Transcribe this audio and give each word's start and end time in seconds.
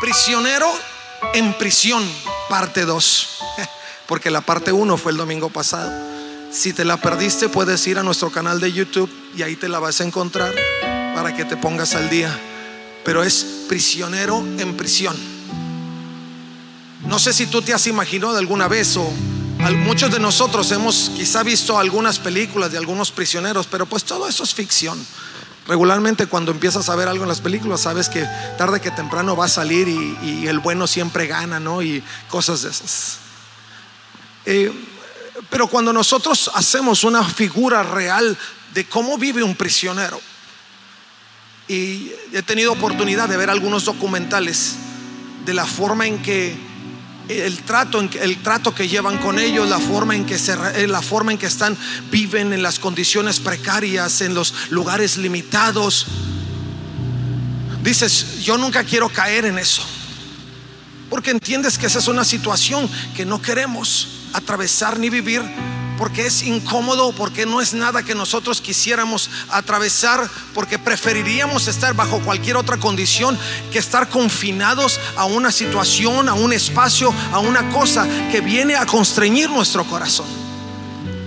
prisionero 0.00 0.70
en 1.34 1.52
prisión, 1.54 2.02
parte 2.48 2.84
2, 2.84 3.38
porque 4.06 4.30
la 4.30 4.40
parte 4.40 4.72
1 4.72 4.96
fue 4.96 5.12
el 5.12 5.18
domingo 5.18 5.50
pasado. 5.50 5.92
Si 6.52 6.72
te 6.72 6.84
la 6.84 6.96
perdiste, 6.96 7.48
puedes 7.48 7.86
ir 7.86 7.98
a 7.98 8.02
nuestro 8.02 8.30
canal 8.30 8.60
de 8.60 8.72
YouTube 8.72 9.10
y 9.36 9.42
ahí 9.42 9.56
te 9.56 9.68
la 9.68 9.78
vas 9.78 10.00
a 10.00 10.04
encontrar 10.04 10.52
para 11.14 11.36
que 11.36 11.44
te 11.44 11.56
pongas 11.56 11.94
al 11.94 12.10
día 12.10 12.36
pero 13.04 13.22
es 13.22 13.44
prisionero 13.68 14.44
en 14.58 14.76
prisión. 14.76 15.16
No 17.06 17.18
sé 17.18 17.32
si 17.32 17.46
tú 17.46 17.62
te 17.62 17.72
has 17.72 17.86
imaginado 17.86 18.36
alguna 18.36 18.68
vez 18.68 18.96
o 18.96 19.10
muchos 19.84 20.10
de 20.10 20.20
nosotros 20.20 20.70
hemos 20.72 21.10
quizá 21.16 21.42
visto 21.42 21.78
algunas 21.78 22.18
películas 22.18 22.70
de 22.70 22.78
algunos 22.78 23.10
prisioneros, 23.10 23.66
pero 23.66 23.86
pues 23.86 24.04
todo 24.04 24.28
eso 24.28 24.44
es 24.44 24.54
ficción. 24.54 24.98
Regularmente 25.70 26.26
cuando 26.26 26.50
empiezas 26.50 26.88
a 26.88 26.96
ver 26.96 27.06
algo 27.06 27.22
en 27.22 27.28
las 27.28 27.40
películas 27.40 27.82
sabes 27.82 28.08
que 28.08 28.26
tarde 28.58 28.80
que 28.80 28.90
temprano 28.90 29.36
va 29.36 29.44
a 29.44 29.48
salir 29.48 29.86
y, 29.86 30.48
el 30.48 30.58
bueno 30.58 30.88
siempre 30.88 31.28
gana, 31.28 31.60
¿no? 31.60 31.80
Y 31.80 32.02
cosas 32.28 32.62
de 32.62 32.70
esas. 32.70 33.18
Eh, 34.46 34.72
pero 35.48 35.68
cuando 35.68 35.92
nosotros 35.92 36.50
hacemos 36.56 37.04
una 37.04 37.22
figura 37.22 37.84
real 37.84 38.36
de 38.74 38.84
cómo 38.86 39.16
vive 39.16 39.44
un 39.44 39.54
prisionero, 39.54 40.20
y 41.68 42.10
he 42.32 42.42
tenido 42.42 42.72
oportunidad 42.72 43.28
de 43.28 43.36
ver 43.36 43.48
algunos 43.48 43.84
documentales 43.84 44.74
de 45.44 45.54
la 45.54 45.66
forma 45.66 46.04
en 46.04 46.20
que 46.20 46.56
el 47.30 47.58
trato, 47.62 48.00
el 48.00 48.42
trato 48.42 48.74
que 48.74 48.88
llevan 48.88 49.18
con 49.18 49.38
ellos, 49.38 49.68
la 49.68 49.78
forma 49.78 50.16
en 50.16 50.26
que 50.26 50.38
se, 50.38 50.52
eh, 50.74 50.86
la 50.86 51.02
forma 51.02 51.32
en 51.32 51.38
que 51.38 51.46
están, 51.46 51.76
viven 52.10 52.52
en 52.52 52.62
las 52.62 52.78
condiciones 52.78 53.40
precarias, 53.40 54.20
en 54.20 54.34
los 54.34 54.70
lugares 54.70 55.16
limitados. 55.16 56.06
Dices, 57.82 58.42
yo 58.42 58.58
nunca 58.58 58.84
quiero 58.84 59.08
caer 59.08 59.46
en 59.46 59.58
eso, 59.58 59.82
porque 61.08 61.30
entiendes 61.30 61.78
que 61.78 61.86
esa 61.86 61.98
es 61.98 62.08
una 62.08 62.24
situación 62.24 62.88
que 63.16 63.24
no 63.24 63.40
queremos 63.40 64.08
atravesar 64.32 64.98
ni 64.98 65.08
vivir 65.08 65.42
porque 66.00 66.24
es 66.24 66.44
incómodo, 66.44 67.12
porque 67.12 67.44
no 67.44 67.60
es 67.60 67.74
nada 67.74 68.02
que 68.02 68.14
nosotros 68.14 68.62
quisiéramos 68.62 69.28
atravesar, 69.50 70.26
porque 70.54 70.78
preferiríamos 70.78 71.68
estar 71.68 71.92
bajo 71.92 72.20
cualquier 72.20 72.56
otra 72.56 72.78
condición 72.78 73.38
que 73.70 73.78
estar 73.78 74.08
confinados 74.08 74.98
a 75.18 75.26
una 75.26 75.52
situación, 75.52 76.30
a 76.30 76.32
un 76.32 76.54
espacio, 76.54 77.12
a 77.34 77.40
una 77.40 77.68
cosa 77.68 78.08
que 78.32 78.40
viene 78.40 78.76
a 78.76 78.86
constreñir 78.86 79.50
nuestro 79.50 79.84
corazón. 79.84 80.24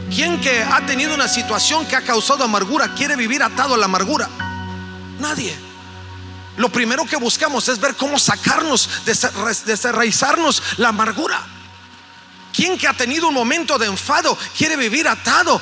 ¿Quién 0.09 0.41
que 0.41 0.63
ha 0.63 0.83
tenido 0.87 1.13
una 1.13 1.27
situación 1.27 1.85
que 1.85 1.95
ha 1.95 2.01
causado 2.01 2.43
amargura 2.43 2.95
quiere 2.95 3.15
vivir 3.15 3.43
atado 3.43 3.75
a 3.75 3.77
la 3.77 3.85
amargura? 3.85 4.27
Nadie. 5.19 5.55
Lo 6.57 6.69
primero 6.69 7.05
que 7.05 7.17
buscamos 7.17 7.69
es 7.69 7.79
ver 7.79 7.95
cómo 7.95 8.17
sacarnos, 8.17 8.89
desenraizarnos 9.67 10.63
la 10.77 10.89
amargura. 10.89 11.45
¿Quién 12.53 12.77
que 12.77 12.87
ha 12.87 12.93
tenido 12.93 13.27
un 13.27 13.33
momento 13.33 13.77
de 13.77 13.87
enfado 13.87 14.37
quiere 14.55 14.77
vivir 14.77 15.07
atado 15.07 15.59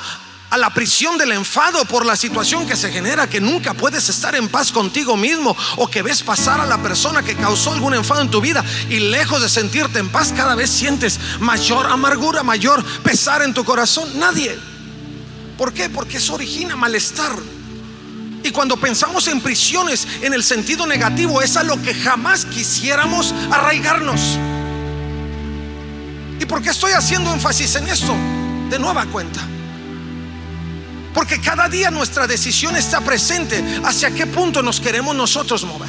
a 0.52 0.58
la 0.58 0.68
prisión 0.68 1.16
del 1.16 1.32
enfado 1.32 1.86
por 1.86 2.04
la 2.04 2.14
situación 2.14 2.66
que 2.66 2.76
se 2.76 2.92
genera, 2.92 3.26
que 3.26 3.40
nunca 3.40 3.72
puedes 3.72 4.10
estar 4.10 4.34
en 4.34 4.50
paz 4.50 4.70
contigo 4.70 5.16
mismo 5.16 5.56
o 5.76 5.88
que 5.88 6.02
ves 6.02 6.22
pasar 6.22 6.60
a 6.60 6.66
la 6.66 6.76
persona 6.82 7.22
que 7.22 7.34
causó 7.34 7.72
algún 7.72 7.94
enfado 7.94 8.20
en 8.20 8.30
tu 8.30 8.42
vida 8.42 8.62
y 8.90 8.98
lejos 8.98 9.40
de 9.40 9.48
sentirte 9.48 9.98
en 9.98 10.10
paz 10.10 10.34
cada 10.36 10.54
vez 10.54 10.68
sientes 10.68 11.18
mayor 11.40 11.86
amargura, 11.86 12.42
mayor 12.42 12.84
pesar 13.00 13.40
en 13.40 13.54
tu 13.54 13.64
corazón? 13.64 14.18
Nadie. 14.18 14.58
¿Por 15.56 15.72
qué? 15.72 15.88
Porque 15.88 16.18
eso 16.18 16.34
origina 16.34 16.76
malestar. 16.76 17.32
Y 18.44 18.50
cuando 18.50 18.76
pensamos 18.76 19.28
en 19.28 19.40
prisiones 19.40 20.06
en 20.20 20.34
el 20.34 20.44
sentido 20.44 20.86
negativo, 20.86 21.40
es 21.40 21.56
a 21.56 21.62
lo 21.62 21.80
que 21.80 21.94
jamás 21.94 22.44
quisiéramos 22.44 23.34
arraigarnos. 23.50 24.20
¿Y 26.52 26.54
por 26.54 26.62
qué 26.62 26.68
estoy 26.68 26.92
haciendo 26.92 27.32
énfasis 27.32 27.76
en 27.76 27.88
esto? 27.88 28.14
De 28.68 28.78
nueva 28.78 29.06
cuenta. 29.06 29.40
Porque 31.14 31.40
cada 31.40 31.66
día 31.66 31.90
nuestra 31.90 32.26
decisión 32.26 32.76
está 32.76 33.00
presente 33.00 33.64
hacia 33.86 34.10
qué 34.10 34.26
punto 34.26 34.62
nos 34.62 34.78
queremos 34.78 35.16
nosotros 35.16 35.64
mover. 35.64 35.88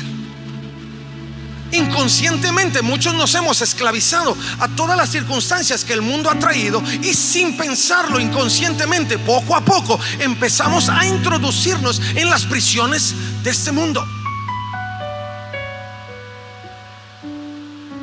Inconscientemente 1.73 2.81
muchos 2.81 3.13
nos 3.13 3.35
hemos 3.35 3.61
esclavizado 3.61 4.37
a 4.59 4.69
todas 4.69 4.95
las 4.95 5.09
circunstancias 5.09 5.83
que 5.83 5.91
el 5.91 6.01
mundo 6.01 6.29
ha 6.29 6.39
traído 6.39 6.81
y 7.01 7.13
sin 7.13 7.57
pensarlo 7.57 8.17
inconscientemente, 8.21 9.19
poco 9.19 9.57
a 9.57 9.65
poco 9.65 9.99
empezamos 10.19 10.87
a 10.87 11.05
introducirnos 11.05 12.01
en 12.15 12.29
las 12.29 12.45
prisiones 12.45 13.13
de 13.43 13.49
este 13.49 13.73
mundo. 13.73 14.07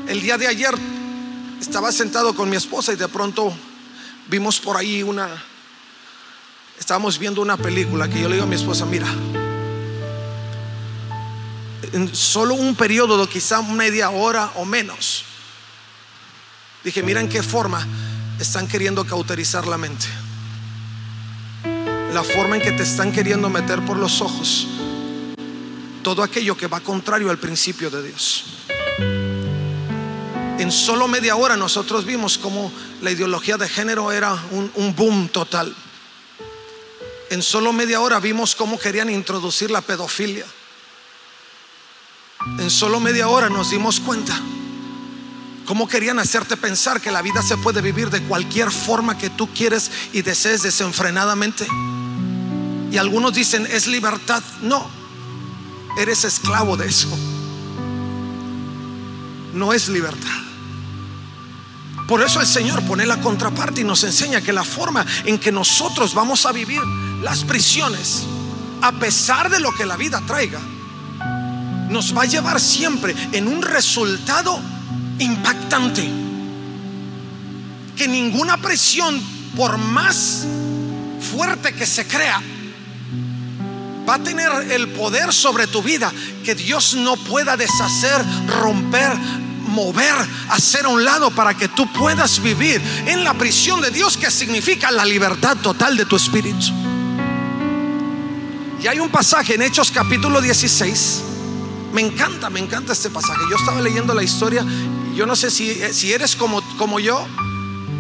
El 0.06 0.21
día 0.21 0.37
de 0.37 0.47
ayer 0.47 1.00
estaba 1.60 1.93
sentado 1.93 2.34
con 2.34 2.48
mi 2.48 2.56
esposa 2.56 2.93
y 2.93 2.97
de 2.97 3.09
pronto 3.09 3.53
vimos 4.28 4.60
por 4.60 4.76
ahí 4.76 5.03
una, 5.03 5.28
estábamos 6.78 7.19
viendo 7.19 7.43
una 7.43 7.56
película 7.56 8.09
que 8.09 8.21
yo 8.21 8.28
le 8.28 8.37
digo 8.37 8.44
a 8.44 8.48
mi 8.48 8.56
esposa, 8.56 8.87
mira, 8.87 9.06
en 11.93 12.15
solo 12.15 12.54
un 12.54 12.75
periodo 12.75 13.21
de 13.21 13.31
quizá 13.31 13.62
media 13.62 14.10
hora 14.10 14.53
o 14.56 14.65
menos, 14.65 15.25
dije, 16.82 17.03
mira 17.03 17.21
en 17.21 17.28
qué 17.28 17.43
forma 17.43 17.87
están 18.38 18.66
queriendo 18.66 19.04
cauterizar 19.04 19.66
la 19.66 19.77
mente. 19.78 20.06
La 22.12 22.25
forma 22.25 22.56
en 22.56 22.62
que 22.62 22.72
te 22.72 22.82
están 22.82 23.12
queriendo 23.12 23.48
meter 23.48 23.84
por 23.84 23.97
los 23.97 24.21
ojos 24.21 24.66
todo 26.03 26.22
aquello 26.22 26.56
que 26.56 26.66
va 26.66 26.81
contrario 26.81 27.31
al 27.31 27.38
principio 27.38 27.91
de 27.91 28.03
Dios. 28.09 28.44
En 30.60 30.71
solo 30.71 31.09
media 31.09 31.37
hora 31.37 31.56
nosotros 31.56 32.04
vimos 32.04 32.37
cómo 32.37 32.71
la 33.00 33.10
ideología 33.10 33.56
de 33.56 33.66
género 33.66 34.12
era 34.12 34.34
un, 34.50 34.94
boom 34.94 35.31
total. 35.31 35.75
En 37.31 37.41
solo 37.41 37.72
media 37.72 37.98
hora 38.03 38.21
vimos 38.21 38.54
cómo 38.54 38.78
querían 38.78 39.09
introducir 39.09 39.71
la 39.71 39.81
pedofilia. 39.81 40.44
En 42.59 42.69
solo 42.69 43.00
media 43.00 43.28
hora 43.28 43.48
nos 43.48 43.71
dimos 43.71 44.00
cuenta 44.00 44.38
cómo 45.65 45.88
querían 45.88 46.19
hacerte 46.19 46.59
pensar 46.59 47.00
que 47.00 47.10
la 47.10 47.22
vida 47.22 47.41
se 47.41 47.56
puede 47.56 47.81
vivir 47.81 48.10
de 48.10 48.22
cualquier 48.25 48.71
forma 48.71 49.16
que 49.16 49.31
tú 49.31 49.48
quieres 49.54 49.91
y 50.12 50.21
desees 50.21 50.62
desenfrenadamente. 50.62 51.66
Y 52.92 52.98
algunos 52.98 53.32
dicen, 53.32 53.66
es 53.66 53.87
libertad. 53.87 54.42
No, 54.60 54.87
eres 55.97 56.25
esclavo 56.25 56.77
de 56.77 56.87
eso. 56.87 57.09
No 59.54 59.72
es 59.72 59.88
libertad. 59.88 60.50
Por 62.10 62.25
eso 62.25 62.41
el 62.41 62.47
Señor 62.48 62.82
pone 62.82 63.06
la 63.06 63.21
contraparte 63.21 63.82
y 63.82 63.84
nos 63.84 64.03
enseña 64.03 64.41
que 64.41 64.53
la 64.53 64.65
forma 64.65 65.06
en 65.26 65.38
que 65.38 65.53
nosotros 65.53 66.12
vamos 66.12 66.44
a 66.44 66.50
vivir 66.50 66.81
las 67.22 67.44
prisiones, 67.44 68.25
a 68.82 68.91
pesar 68.91 69.48
de 69.48 69.60
lo 69.60 69.72
que 69.72 69.86
la 69.86 69.97
vida 69.97 70.21
traiga, 70.27 70.59
nos 71.89 72.12
va 72.12 72.22
a 72.22 72.27
llevar 72.27 72.60
siempre 72.60 73.15
en 73.30 73.47
un 73.47 73.62
resultado 73.62 74.59
impactante. 75.21 76.10
Que 77.97 78.09
ninguna 78.09 78.56
presión, 78.56 79.22
por 79.54 79.78
más 79.78 80.45
fuerte 81.33 81.72
que 81.74 81.86
se 81.86 82.09
crea, 82.09 82.42
va 84.09 84.16
a 84.16 84.18
tener 84.18 84.51
el 84.72 84.89
poder 84.89 85.33
sobre 85.33 85.68
tu 85.68 85.80
vida 85.80 86.13
que 86.45 86.56
Dios 86.56 86.95
no 86.95 87.15
pueda 87.16 87.56
deshacer, 87.56 88.21
romper, 88.60 89.13
mover, 89.71 90.15
hacer 90.51 90.84
a 90.84 90.89
un 90.89 91.05
lado 91.05 91.31
para 91.31 91.57
que 91.57 91.69
tú 91.69 91.91
puedas 91.93 92.43
vivir 92.43 92.83
en 93.07 93.25
la 93.25 93.34
prisión 93.34 93.81
de 93.81 93.91
Dios 93.91 94.17
que 94.17 94.31
significa 94.31 94.91
la 94.91 95.05
libertad 95.05 95.57
total 95.57 95.97
de 95.97 96.05
tu 96.05 96.17
espíritu. 96.17 96.67
Y 98.83 98.87
hay 98.87 98.99
un 98.99 99.11
pasaje 99.11 99.55
en 99.55 99.63
Hechos 99.63 99.91
capítulo 99.91 100.41
16. 100.41 101.22
Me 101.93 102.01
encanta, 102.01 102.51
me 102.51 102.61
encanta 102.61 102.93
este 102.93 103.11
pasaje. 103.11 103.41
Yo 103.51 103.57
estaba 103.57 103.81
leyendo 103.81 104.15
la 104.15 104.22
historia 104.22 104.65
yo 105.15 105.27
no 105.27 105.37
sé 105.37 105.51
si, 105.51 105.75
si 105.93 106.13
eres 106.13 106.37
como, 106.37 106.63
como 106.78 107.01
yo, 107.01 107.27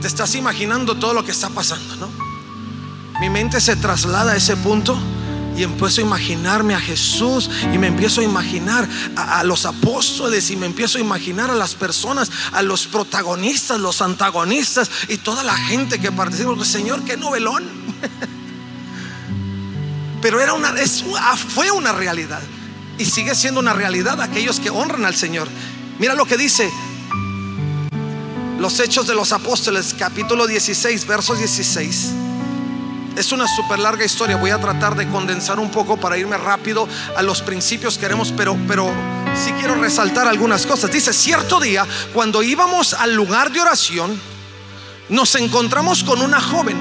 te 0.00 0.06
estás 0.06 0.34
imaginando 0.34 0.94
todo 0.94 1.12
lo 1.12 1.24
que 1.24 1.32
está 1.32 1.50
pasando, 1.50 1.96
¿no? 1.96 2.08
Mi 3.20 3.28
mente 3.28 3.60
se 3.60 3.76
traslada 3.76 4.32
a 4.32 4.36
ese 4.36 4.56
punto 4.56 4.98
y 5.56 5.62
empiezo 5.62 6.00
a 6.00 6.04
imaginarme 6.04 6.74
a 6.74 6.80
Jesús 6.80 7.50
y 7.72 7.78
me 7.78 7.86
empiezo 7.88 8.20
a 8.20 8.24
imaginar 8.24 8.88
a, 9.16 9.42
los 9.44 9.66
apóstoles 9.66 10.50
y 10.50 10.56
me 10.56 10.66
empiezo 10.66 10.98
a 10.98 11.00
imaginar 11.00 11.50
a 11.50 11.54
las 11.54 11.74
personas, 11.74 12.30
a 12.52 12.62
los 12.62 12.86
protagonistas, 12.86 13.78
los 13.78 14.02
antagonistas 14.02 14.90
y 15.08 15.18
toda 15.18 15.44
la 15.44 15.54
gente 15.54 16.00
que 16.00 16.10
participa. 16.12 16.64
Señor, 16.64 17.04
qué 17.04 17.16
novelón. 17.16 17.64
Pero 20.22 20.40
era 20.40 20.54
una, 20.54 20.74
ah, 21.18 21.36
fue 21.36 21.70
una 21.70 21.92
realidad 21.92 22.42
y 22.98 23.06
sigue 23.06 23.34
siendo 23.34 23.60
una 23.60 23.72
realidad 23.72 24.20
aquellos 24.20 24.60
que 24.60 24.68
honran 24.70 25.06
al 25.06 25.16
Señor. 25.16 25.48
Mira 25.98 26.14
lo 26.14 26.26
que 26.26 26.36
dice 26.36 26.70
los 28.58 28.78
Hechos 28.78 29.06
de 29.06 29.14
los 29.14 29.32
Apóstoles, 29.32 29.94
capítulo 29.98 30.46
16, 30.46 31.06
versos 31.06 31.38
16. 31.38 32.29
Es 33.20 33.32
una 33.32 33.46
súper 33.46 33.78
larga 33.78 34.02
historia. 34.02 34.36
Voy 34.36 34.48
a 34.48 34.58
tratar 34.58 34.96
de 34.96 35.06
condensar 35.06 35.58
un 35.58 35.70
poco 35.70 35.98
para 35.98 36.16
irme 36.16 36.38
rápido 36.38 36.88
a 37.14 37.20
los 37.20 37.42
principios 37.42 37.96
que 37.96 38.00
queremos, 38.00 38.32
pero, 38.34 38.56
pero 38.66 38.90
sí 39.36 39.52
quiero 39.58 39.74
resaltar 39.74 40.26
algunas 40.26 40.64
cosas. 40.64 40.90
Dice, 40.90 41.12
cierto 41.12 41.60
día, 41.60 41.86
cuando 42.14 42.42
íbamos 42.42 42.94
al 42.94 43.14
lugar 43.14 43.52
de 43.52 43.60
oración, 43.60 44.18
nos 45.10 45.34
encontramos 45.34 46.02
con 46.02 46.22
una 46.22 46.40
joven. 46.40 46.78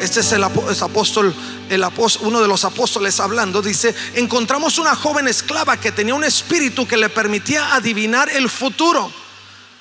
Este 0.00 0.20
es 0.20 0.30
el, 0.30 0.44
apóstol, 0.44 1.34
el 1.68 1.82
apóstol, 1.82 2.28
uno 2.28 2.40
de 2.40 2.46
los 2.46 2.64
apóstoles 2.64 3.18
hablando. 3.18 3.62
Dice, 3.62 3.92
encontramos 4.14 4.78
una 4.78 4.94
joven 4.94 5.26
esclava 5.26 5.76
que 5.76 5.90
tenía 5.90 6.14
un 6.14 6.22
espíritu 6.22 6.86
que 6.86 6.96
le 6.96 7.08
permitía 7.08 7.74
adivinar 7.74 8.28
el 8.30 8.48
futuro 8.48 9.10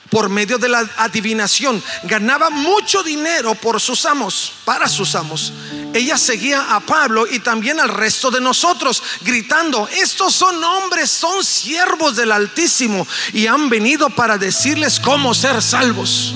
por 0.10 0.30
medio 0.30 0.58
de 0.58 0.70
la 0.70 0.88
adivinación. 0.98 1.82
Ganaba 2.04 2.50
mucho 2.50 3.04
dinero 3.04 3.56
por 3.56 3.80
sus 3.80 4.06
amos, 4.06 4.54
para 4.66 4.88
sus 4.88 5.16
amos. 5.16 5.54
Ella 5.94 6.18
seguía 6.18 6.76
a 6.76 6.80
Pablo 6.80 7.26
y 7.30 7.40
también 7.40 7.80
al 7.80 7.90
resto 7.90 8.30
de 8.30 8.42
nosotros, 8.42 9.02
gritando, 9.22 9.88
estos 9.88 10.36
son 10.36 10.64
hombres, 10.64 11.10
son 11.10 11.44
siervos 11.44 12.16
del 12.16 12.32
Altísimo 12.32 13.08
y 13.34 13.48
han 13.48 13.70
venido 13.70 14.10
para 14.10 14.38
decirles 14.38 15.00
cómo 15.00 15.34
ser 15.34 15.62
salvos. 15.62 16.34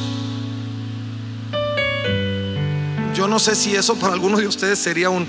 Yo 3.13 3.27
no 3.27 3.37
sé 3.37 3.55
si 3.55 3.75
eso 3.75 3.95
para 3.95 4.13
algunos 4.13 4.39
de 4.39 4.47
ustedes 4.47 4.79
sería 4.79 5.09
un 5.09 5.27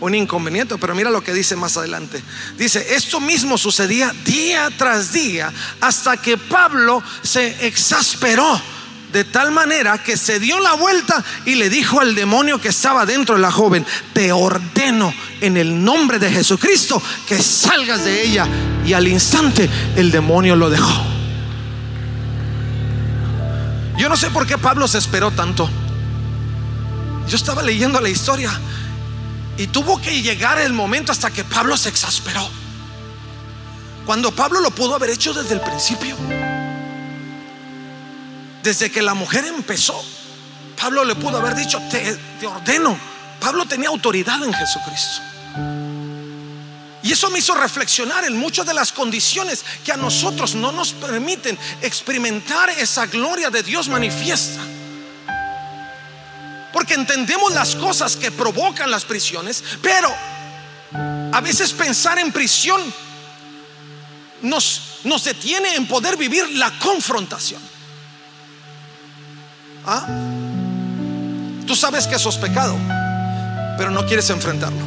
un 0.00 0.14
inconveniente, 0.14 0.76
pero 0.78 0.94
mira 0.94 1.10
lo 1.10 1.22
que 1.22 1.32
dice 1.32 1.56
más 1.56 1.76
adelante. 1.76 2.22
Dice, 2.56 2.94
esto 2.94 3.20
mismo 3.20 3.58
sucedía 3.58 4.12
día 4.24 4.70
tras 4.76 5.12
día 5.12 5.52
hasta 5.80 6.16
que 6.16 6.36
Pablo 6.36 7.02
se 7.22 7.66
exasperó 7.66 8.60
de 9.12 9.24
tal 9.24 9.50
manera 9.50 9.98
que 9.98 10.16
se 10.16 10.38
dio 10.38 10.60
la 10.60 10.74
vuelta 10.74 11.22
y 11.44 11.56
le 11.56 11.68
dijo 11.68 12.00
al 12.00 12.14
demonio 12.14 12.60
que 12.60 12.68
estaba 12.68 13.06
dentro 13.06 13.34
de 13.34 13.40
la 13.40 13.50
joven, 13.50 13.84
te 14.12 14.32
ordeno 14.32 15.12
en 15.40 15.56
el 15.56 15.82
nombre 15.82 16.18
de 16.18 16.30
Jesucristo 16.30 17.02
que 17.26 17.42
salgas 17.42 18.04
de 18.04 18.22
ella. 18.22 18.46
Y 18.86 18.92
al 18.92 19.08
instante 19.08 19.68
el 19.96 20.10
demonio 20.10 20.56
lo 20.56 20.70
dejó. 20.70 21.04
Yo 23.98 24.08
no 24.08 24.16
sé 24.16 24.30
por 24.30 24.46
qué 24.46 24.56
Pablo 24.56 24.88
se 24.88 24.98
esperó 24.98 25.30
tanto. 25.30 25.68
Yo 27.28 27.36
estaba 27.36 27.62
leyendo 27.62 28.00
la 28.00 28.08
historia 28.08 28.50
y 29.60 29.66
tuvo 29.66 30.00
que 30.00 30.22
llegar 30.22 30.58
el 30.58 30.72
momento 30.72 31.12
hasta 31.12 31.30
que 31.30 31.44
Pablo 31.44 31.76
se 31.76 31.90
exasperó. 31.90 32.48
Cuando 34.06 34.34
Pablo 34.34 34.58
lo 34.58 34.70
pudo 34.70 34.94
haber 34.94 35.10
hecho 35.10 35.34
desde 35.34 35.52
el 35.52 35.60
principio. 35.60 36.16
Desde 38.62 38.90
que 38.90 39.02
la 39.02 39.12
mujer 39.12 39.44
empezó, 39.44 40.02
Pablo 40.80 41.04
le 41.04 41.14
pudo 41.14 41.36
haber 41.36 41.54
dicho, 41.54 41.78
te, 41.90 42.18
ordeno. 42.46 42.98
Pablo 43.38 43.66
tenía 43.66 43.90
autoridad 43.90 44.42
en 44.42 44.54
Jesucristo. 44.54 45.20
Y 47.02 47.12
eso 47.12 47.28
me 47.28 47.40
hizo 47.40 47.54
reflexionar 47.54 48.24
en 48.24 48.38
muchas 48.38 48.64
de 48.64 48.72
las 48.72 48.92
condiciones 48.92 49.62
que 49.84 49.92
a 49.92 49.98
nosotros 49.98 50.54
no 50.54 50.72
nos 50.72 50.94
permiten 50.94 51.58
experimentar 51.82 52.70
esa 52.70 53.04
gloria 53.04 53.50
de 53.50 53.62
Dios 53.62 53.90
manifiesta. 53.90 54.62
Porque 56.80 56.94
entendemos 56.94 57.52
las 57.52 57.76
cosas 57.76 58.16
que 58.16 58.30
provocan 58.30 58.90
las 58.90 59.04
prisiones, 59.04 59.62
pero 59.82 60.10
a 61.30 61.38
veces 61.42 61.74
pensar 61.74 62.18
en 62.18 62.32
prisión 62.32 62.80
nos, 64.40 65.00
nos 65.04 65.22
detiene 65.24 65.74
en 65.74 65.86
poder 65.86 66.16
vivir 66.16 66.48
la 66.56 66.72
confrontación. 66.78 67.60
¿Ah? 69.84 70.06
Tú 71.66 71.76
sabes 71.76 72.06
que 72.06 72.14
eso 72.14 72.30
es 72.30 72.38
pecado, 72.38 72.78
pero 73.76 73.90
no 73.90 74.06
quieres 74.06 74.30
enfrentarlo. 74.30 74.80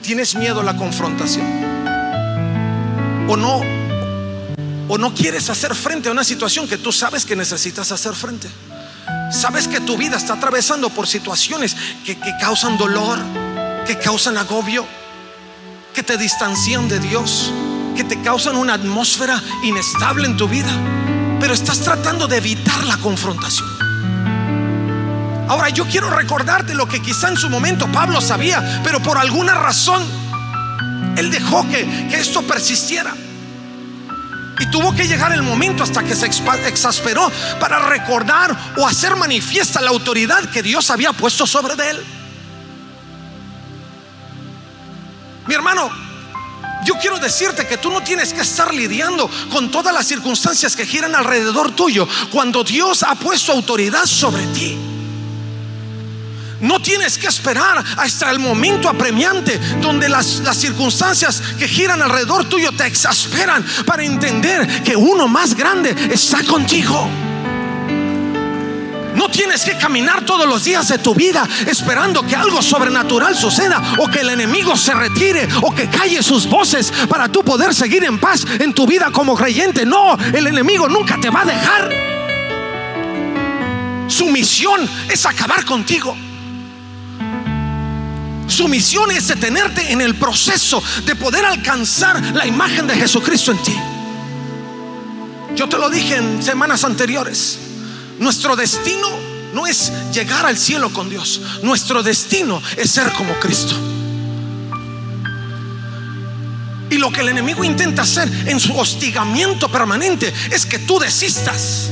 Tienes 0.00 0.36
miedo 0.36 0.60
a 0.60 0.62
la 0.62 0.76
confrontación. 0.76 1.44
O 3.28 3.36
no, 3.36 3.62
o 4.86 4.96
no 4.96 5.12
quieres 5.12 5.50
hacer 5.50 5.74
frente 5.74 6.08
a 6.08 6.12
una 6.12 6.22
situación 6.22 6.68
que 6.68 6.78
tú 6.78 6.92
sabes 6.92 7.26
que 7.26 7.34
necesitas 7.34 7.90
hacer 7.90 8.14
frente. 8.14 8.48
Sabes 9.30 9.66
que 9.66 9.80
tu 9.80 9.96
vida 9.96 10.16
está 10.16 10.34
atravesando 10.34 10.90
por 10.90 11.06
situaciones 11.06 11.76
que, 12.04 12.16
causan 12.40 12.76
dolor, 12.76 13.18
que 13.86 13.98
causan 13.98 14.36
agobio, 14.36 14.86
que 15.94 16.02
te 16.02 16.16
distancian 16.18 16.88
de 16.88 16.98
Dios, 16.98 17.50
que 17.96 18.04
te 18.04 18.20
causan 18.20 18.56
una 18.56 18.74
atmósfera 18.74 19.42
inestable 19.62 20.26
en 20.26 20.36
tu 20.36 20.48
vida, 20.48 20.70
pero 21.40 21.54
estás 21.54 21.80
tratando 21.80 22.28
de 22.28 22.36
evitar 22.36 22.84
la 22.84 22.98
confrontación. 22.98 23.68
Ahora 25.48 25.70
yo 25.70 25.86
quiero 25.86 26.10
recordarte 26.10 26.74
lo 26.74 26.86
que 26.86 27.00
quizá 27.00 27.28
en 27.28 27.36
su 27.36 27.48
momento 27.50 27.90
Pablo 27.90 28.20
sabía, 28.20 28.82
pero 28.84 29.02
por 29.02 29.18
alguna 29.18 29.54
razón 29.54 30.02
él 31.16 31.30
dejó 31.30 31.66
que, 31.68 32.08
que 32.08 32.16
esto 32.16 32.42
persistiera. 32.42 33.14
Y 34.60 34.66
tuvo 34.66 34.94
que 34.94 35.06
llegar 35.06 35.32
el 35.32 35.42
momento 35.42 35.82
hasta 35.82 36.02
que 36.02 36.14
se 36.14 36.26
exasperó 36.26 37.30
para 37.58 37.78
recordar 37.78 38.56
o 38.76 38.86
hacer 38.86 39.16
manifiesta 39.16 39.80
la 39.80 39.90
autoridad 39.90 40.50
que 40.50 40.62
Dios 40.62 40.90
había 40.90 41.12
puesto 41.12 41.46
sobre 41.46 41.74
él. 41.90 42.04
Mi 45.46 45.54
hermano, 45.54 45.90
yo 46.84 46.94
quiero 46.94 47.18
decirte 47.18 47.66
que 47.66 47.78
tú 47.78 47.90
no 47.90 48.02
tienes 48.02 48.32
que 48.32 48.42
estar 48.42 48.72
lidiando 48.74 49.30
con 49.50 49.70
todas 49.70 49.94
las 49.94 50.06
circunstancias 50.06 50.76
que 50.76 50.86
giran 50.86 51.14
alrededor 51.14 51.74
tuyo 51.74 52.06
cuando 52.30 52.62
Dios 52.62 53.02
ha 53.02 53.14
puesto 53.14 53.52
autoridad 53.52 54.06
sobre 54.06 54.46
ti. 54.48 54.91
No 56.62 56.80
tienes 56.80 57.18
que 57.18 57.26
esperar 57.26 57.84
hasta 57.96 58.30
el 58.30 58.38
momento 58.38 58.88
apremiante 58.88 59.58
donde 59.80 60.08
las, 60.08 60.38
las, 60.44 60.56
circunstancias 60.56 61.42
que 61.58 61.66
giran 61.66 62.00
alrededor 62.00 62.44
tuyo 62.44 62.70
te 62.70 62.86
exasperan 62.86 63.66
para 63.84 64.04
entender 64.04 64.84
que 64.84 64.94
uno 64.94 65.26
más 65.26 65.54
grande 65.54 65.90
está 66.08 66.44
contigo. 66.44 67.10
No 69.16 69.28
tienes 69.28 69.64
que 69.64 69.76
caminar 69.76 70.24
todos 70.24 70.46
los 70.46 70.62
días 70.62 70.86
de 70.86 70.98
tu 70.98 71.16
vida 71.16 71.48
esperando 71.66 72.24
que 72.24 72.36
algo 72.36 72.62
sobrenatural 72.62 73.36
suceda 73.36 73.82
o 73.98 74.06
que 74.06 74.20
el 74.20 74.30
enemigo 74.30 74.76
se 74.76 74.94
retire 74.94 75.48
o 75.62 75.74
que 75.74 75.90
calle 75.90 76.22
sus 76.22 76.46
voces 76.46 76.92
para 77.08 77.28
tú 77.28 77.42
poder 77.42 77.74
seguir 77.74 78.04
en 78.04 78.20
paz 78.20 78.46
en 78.60 78.72
tu 78.72 78.86
vida 78.86 79.10
como 79.10 79.34
creyente. 79.34 79.84
No, 79.84 80.16
el 80.32 80.46
enemigo 80.46 80.88
nunca 80.88 81.18
te 81.20 81.28
va 81.28 81.40
a 81.40 81.44
dejar. 81.44 81.90
Su 84.06 84.26
misión 84.26 84.88
es 85.08 85.26
acabar 85.26 85.64
contigo. 85.64 86.16
Su 88.52 88.68
misión 88.68 89.10
es 89.10 89.28
detenerte 89.28 89.92
en 89.92 90.02
el 90.02 90.14
proceso 90.14 90.82
de 91.06 91.16
poder 91.16 91.46
alcanzar 91.46 92.22
la 92.34 92.46
imagen 92.46 92.86
de 92.86 92.94
Jesucristo 92.94 93.50
en 93.50 93.62
ti. 93.62 93.74
Yo 95.56 95.70
te 95.70 95.78
lo 95.78 95.88
dije 95.88 96.16
en 96.16 96.42
semanas 96.42 96.84
anteriores. 96.84 97.58
Nuestro 98.18 98.54
destino 98.54 99.08
no 99.54 99.66
es 99.66 99.90
llegar 100.12 100.44
al 100.44 100.58
cielo 100.58 100.92
con 100.92 101.08
Dios. 101.08 101.40
Nuestro 101.62 102.02
destino 102.02 102.60
es 102.76 102.90
ser 102.90 103.10
como 103.12 103.32
Cristo. 103.40 103.74
Y 106.90 106.98
lo 106.98 107.10
que 107.10 107.22
el 107.22 107.30
enemigo 107.30 107.64
intenta 107.64 108.02
hacer 108.02 108.30
en 108.46 108.60
su 108.60 108.76
hostigamiento 108.78 109.72
permanente 109.72 110.30
es 110.50 110.66
que 110.66 110.78
tú 110.78 110.98
desistas. 110.98 111.88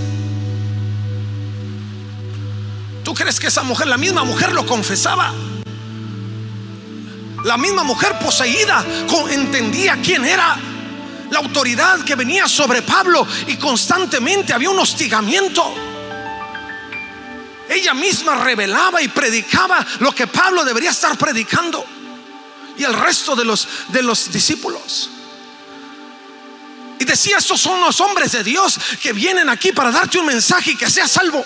¿Tú 3.03 3.15
crees 3.15 3.41
que 3.41 3.47
esa 3.47 3.63
mujer, 3.63 3.87
la 3.87 3.97
misma 3.97 4.25
mujer 4.25 4.53
lo 4.53 4.67
confesaba? 4.67 5.33
La 7.45 7.57
misma 7.57 7.85
mujer 7.85 8.19
poseída 8.19 8.85
entendía 9.31 9.99
quién 10.03 10.25
era 10.25 10.59
la 11.31 11.39
autoridad 11.39 12.01
que 12.05 12.15
venía 12.15 12.49
sobre 12.49 12.83
Pablo 12.83 13.27
y 13.47 13.57
constantemente 13.57 14.53
había 14.53 14.71
un 14.71 14.79
hostigamiento. 14.79 15.75
Ella 17.69 17.95
misma 17.95 18.35
revelaba 18.35 19.01
y 19.01 19.09
predicaba 19.09 19.87
lo 20.01 20.13
que 20.13 20.27
Pablo 20.27 20.65
debería 20.65 20.91
estar 20.91 21.17
predicando 21.17 21.85
y 22.77 22.83
el 22.83 22.95
resto 22.95 23.37
de 23.37 23.45
los, 23.45 23.69
de 23.89 24.03
los 24.03 24.33
discípulos. 24.33 25.11
Y 26.99 27.05
decía, 27.05 27.39
estos 27.39 27.61
son 27.61 27.81
los 27.81 28.01
hombres 28.01 28.33
de 28.33 28.45
Dios 28.45 28.79
que 29.01 29.13
vienen 29.13 29.49
aquí 29.49 29.73
para 29.73 29.91
darte 29.91 30.19
un 30.19 30.27
mensaje 30.27 30.73
y 30.73 30.77
que 30.77 30.91
sea 30.91 31.09
salvo. 31.09 31.45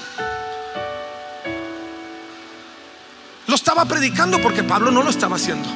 Estaba 3.54 3.84
predicando 3.84 4.40
porque 4.40 4.62
Pablo 4.62 4.90
no 4.90 5.02
lo 5.02 5.10
estaba 5.10 5.36
haciendo. 5.36 5.68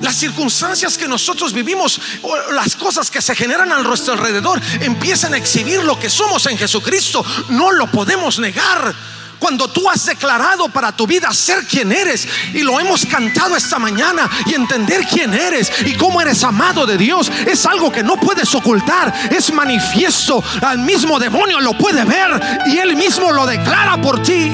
Las 0.00 0.14
circunstancias 0.14 0.98
que 0.98 1.08
nosotros 1.08 1.52
vivimos 1.52 2.00
o 2.22 2.52
las 2.52 2.76
cosas 2.76 3.10
que 3.10 3.22
se 3.22 3.34
generan 3.34 3.72
a 3.72 3.82
nuestro 3.82 4.12
alrededor 4.12 4.60
empiezan 4.80 5.34
a 5.34 5.38
exhibir 5.38 5.82
lo 5.82 5.98
que 5.98 6.10
somos 6.10 6.46
en 6.46 6.58
Jesucristo. 6.58 7.24
No 7.48 7.72
lo 7.72 7.90
podemos 7.90 8.38
negar. 8.38 8.94
Cuando 9.38 9.68
tú 9.68 9.88
has 9.90 10.06
declarado 10.06 10.68
para 10.68 10.92
tu 10.92 11.06
vida 11.06 11.32
ser 11.32 11.66
quien 11.66 11.92
eres 11.92 12.26
y 12.54 12.60
lo 12.60 12.80
hemos 12.80 13.04
cantado 13.04 13.54
esta 13.54 13.78
mañana 13.78 14.28
y 14.46 14.54
entender 14.54 15.06
quién 15.06 15.34
eres 15.34 15.70
y 15.84 15.94
cómo 15.94 16.20
eres 16.20 16.42
amado 16.42 16.86
de 16.86 16.96
Dios, 16.96 17.30
es 17.46 17.66
algo 17.66 17.92
que 17.92 18.02
no 18.02 18.16
puedes 18.16 18.54
ocultar, 18.54 19.12
es 19.30 19.52
manifiesto. 19.52 20.42
Al 20.62 20.78
mismo 20.78 21.18
demonio 21.18 21.60
lo 21.60 21.76
puede 21.76 22.04
ver 22.04 22.64
y 22.66 22.78
él 22.78 22.96
mismo 22.96 23.30
lo 23.30 23.46
declara 23.46 24.00
por 24.00 24.22
ti. 24.22 24.50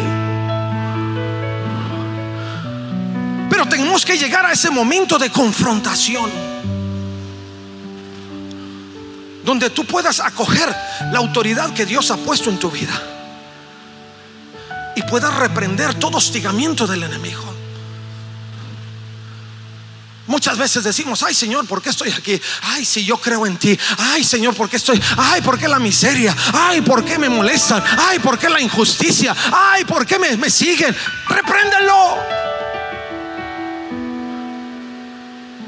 Pero 3.48 3.66
tenemos 3.68 4.04
que 4.04 4.18
llegar 4.18 4.46
a 4.46 4.52
ese 4.52 4.70
momento 4.70 5.18
de 5.18 5.30
confrontación. 5.30 6.30
Donde 9.44 9.70
tú 9.70 9.84
puedas 9.84 10.20
acoger 10.20 10.74
la 11.12 11.18
autoridad 11.18 11.72
que 11.72 11.84
Dios 11.86 12.10
ha 12.10 12.16
puesto 12.16 12.50
en 12.50 12.58
tu 12.58 12.70
vida. 12.70 13.11
Y 14.94 15.02
puedas 15.02 15.34
reprender 15.34 15.94
todo 15.94 16.18
hostigamiento 16.18 16.86
del 16.86 17.02
enemigo. 17.02 17.52
Muchas 20.26 20.56
veces 20.56 20.84
decimos, 20.84 21.22
ay 21.24 21.34
Señor, 21.34 21.66
¿por 21.66 21.82
qué 21.82 21.90
estoy 21.90 22.10
aquí? 22.10 22.40
Ay, 22.62 22.84
si 22.84 23.04
yo 23.04 23.18
creo 23.18 23.44
en 23.44 23.56
ti. 23.56 23.78
Ay 23.98 24.22
Señor, 24.22 24.54
¿por 24.54 24.68
qué 24.68 24.76
estoy? 24.76 25.02
Ay, 25.16 25.42
¿por 25.42 25.58
qué 25.58 25.66
la 25.66 25.78
miseria? 25.78 26.34
Ay, 26.52 26.80
¿por 26.80 27.04
qué 27.04 27.18
me 27.18 27.28
molestan? 27.28 27.82
Ay, 27.98 28.18
¿por 28.18 28.38
qué 28.38 28.48
la 28.48 28.60
injusticia? 28.60 29.34
Ay, 29.52 29.84
¿por 29.84 30.06
qué 30.06 30.18
me, 30.18 30.36
me 30.36 30.48
siguen? 30.48 30.96
Repréndelo. 31.28 32.16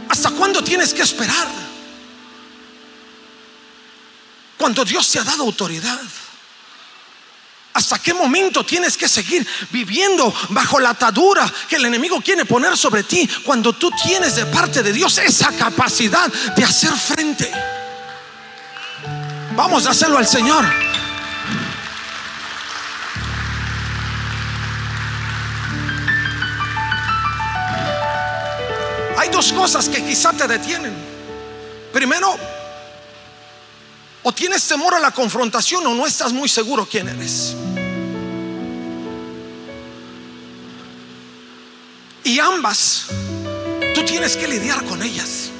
¿Hasta 0.09 0.31
cuándo 0.31 0.63
tienes 0.63 0.95
que 0.95 1.03
esperar? 1.03 1.49
Cuando 4.57 4.85
Dios 4.85 5.11
te 5.11 5.19
ha 5.19 5.25
dado 5.25 5.43
autoridad. 5.43 6.01
¿Hasta 7.75 7.99
qué 7.99 8.15
momento 8.15 8.65
tienes 8.65 8.97
que 8.97 9.09
seguir 9.09 9.45
viviendo 9.73 10.33
bajo 10.51 10.79
la 10.79 10.91
atadura 10.91 11.53
que 11.69 11.75
el 11.75 11.85
enemigo 11.85 12.21
quiere 12.21 12.45
poner 12.45 12.77
sobre 12.77 13.03
ti 13.03 13.29
cuando 13.43 13.73
tú 13.73 13.91
tienes 14.01 14.37
de 14.37 14.47
parte 14.47 14.81
de 14.85 14.93
Dios 14.93 15.19
esa 15.19 15.51
capacidad 15.51 16.33
de 16.55 16.63
hacer 16.63 16.93
frente? 16.93 17.51
Vamos 19.57 19.87
a 19.87 19.91
hacerlo 19.91 20.19
al 20.19 20.27
Señor. 20.29 20.65
Hay 29.19 29.29
dos 29.31 29.53
cosas 29.53 29.89
que 29.89 30.05
quizá 30.05 30.33
te 30.33 30.47
detienen. 30.47 30.95
Primero, 31.93 32.37
o 34.25 34.33
tienes 34.33 34.67
temor 34.67 34.95
a 34.95 34.99
la 34.99 35.13
confrontación 35.13 35.87
o 35.87 35.95
no 35.95 36.07
estás 36.07 36.33
muy 36.33 36.49
seguro 36.49 36.89
quién 36.91 37.09
eres. 37.09 37.55
Y 42.25 42.41
ambas, 42.41 43.07
tú 43.95 44.05
tienes 44.05 44.37
que 44.37 44.49
lidiar 44.49 44.85
con 44.85 45.01
ellas. 45.03 45.51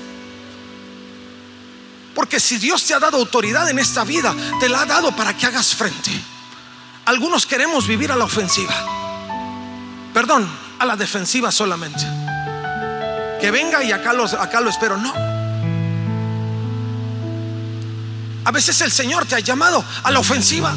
Porque 2.15 2.41
si 2.41 2.59
Dios 2.59 2.83
te 2.85 2.95
ha 2.95 2.99
dado 2.99 3.19
autoridad 3.19 3.71
en 3.71 3.79
esta 3.79 4.03
vida, 4.03 4.35
te 4.59 4.69
la 4.69 4.83
ha 4.83 4.87
dado 4.87 5.15
para 5.15 5.37
que 5.37 5.47
hagas 5.47 5.75
frente. 5.75 6.11
Algunos 7.05 7.47
queremos 7.47 7.87
vivir 7.87 8.11
a 8.11 8.17
la 8.17 8.25
ofensiva. 8.25 8.75
Perdón, 10.13 10.49
a 10.79 10.87
la 10.87 10.97
defensiva 10.97 11.53
solamente 11.53 12.05
que 13.45 13.51
venga 13.51 13.85
y 13.85 13.93
acá, 13.93 14.15
los, 14.15 14.33
lo 14.33 14.71
espero. 14.71 14.97
No. 14.97 15.34
A 18.45 18.51
veces 18.51 18.81
el 18.83 18.93
Señor 18.93 19.27
te 19.27 19.35
ha 19.35 19.41
llamado 19.41 19.85
a 20.03 20.11
la 20.11 20.19
ofensiva. 20.19 20.75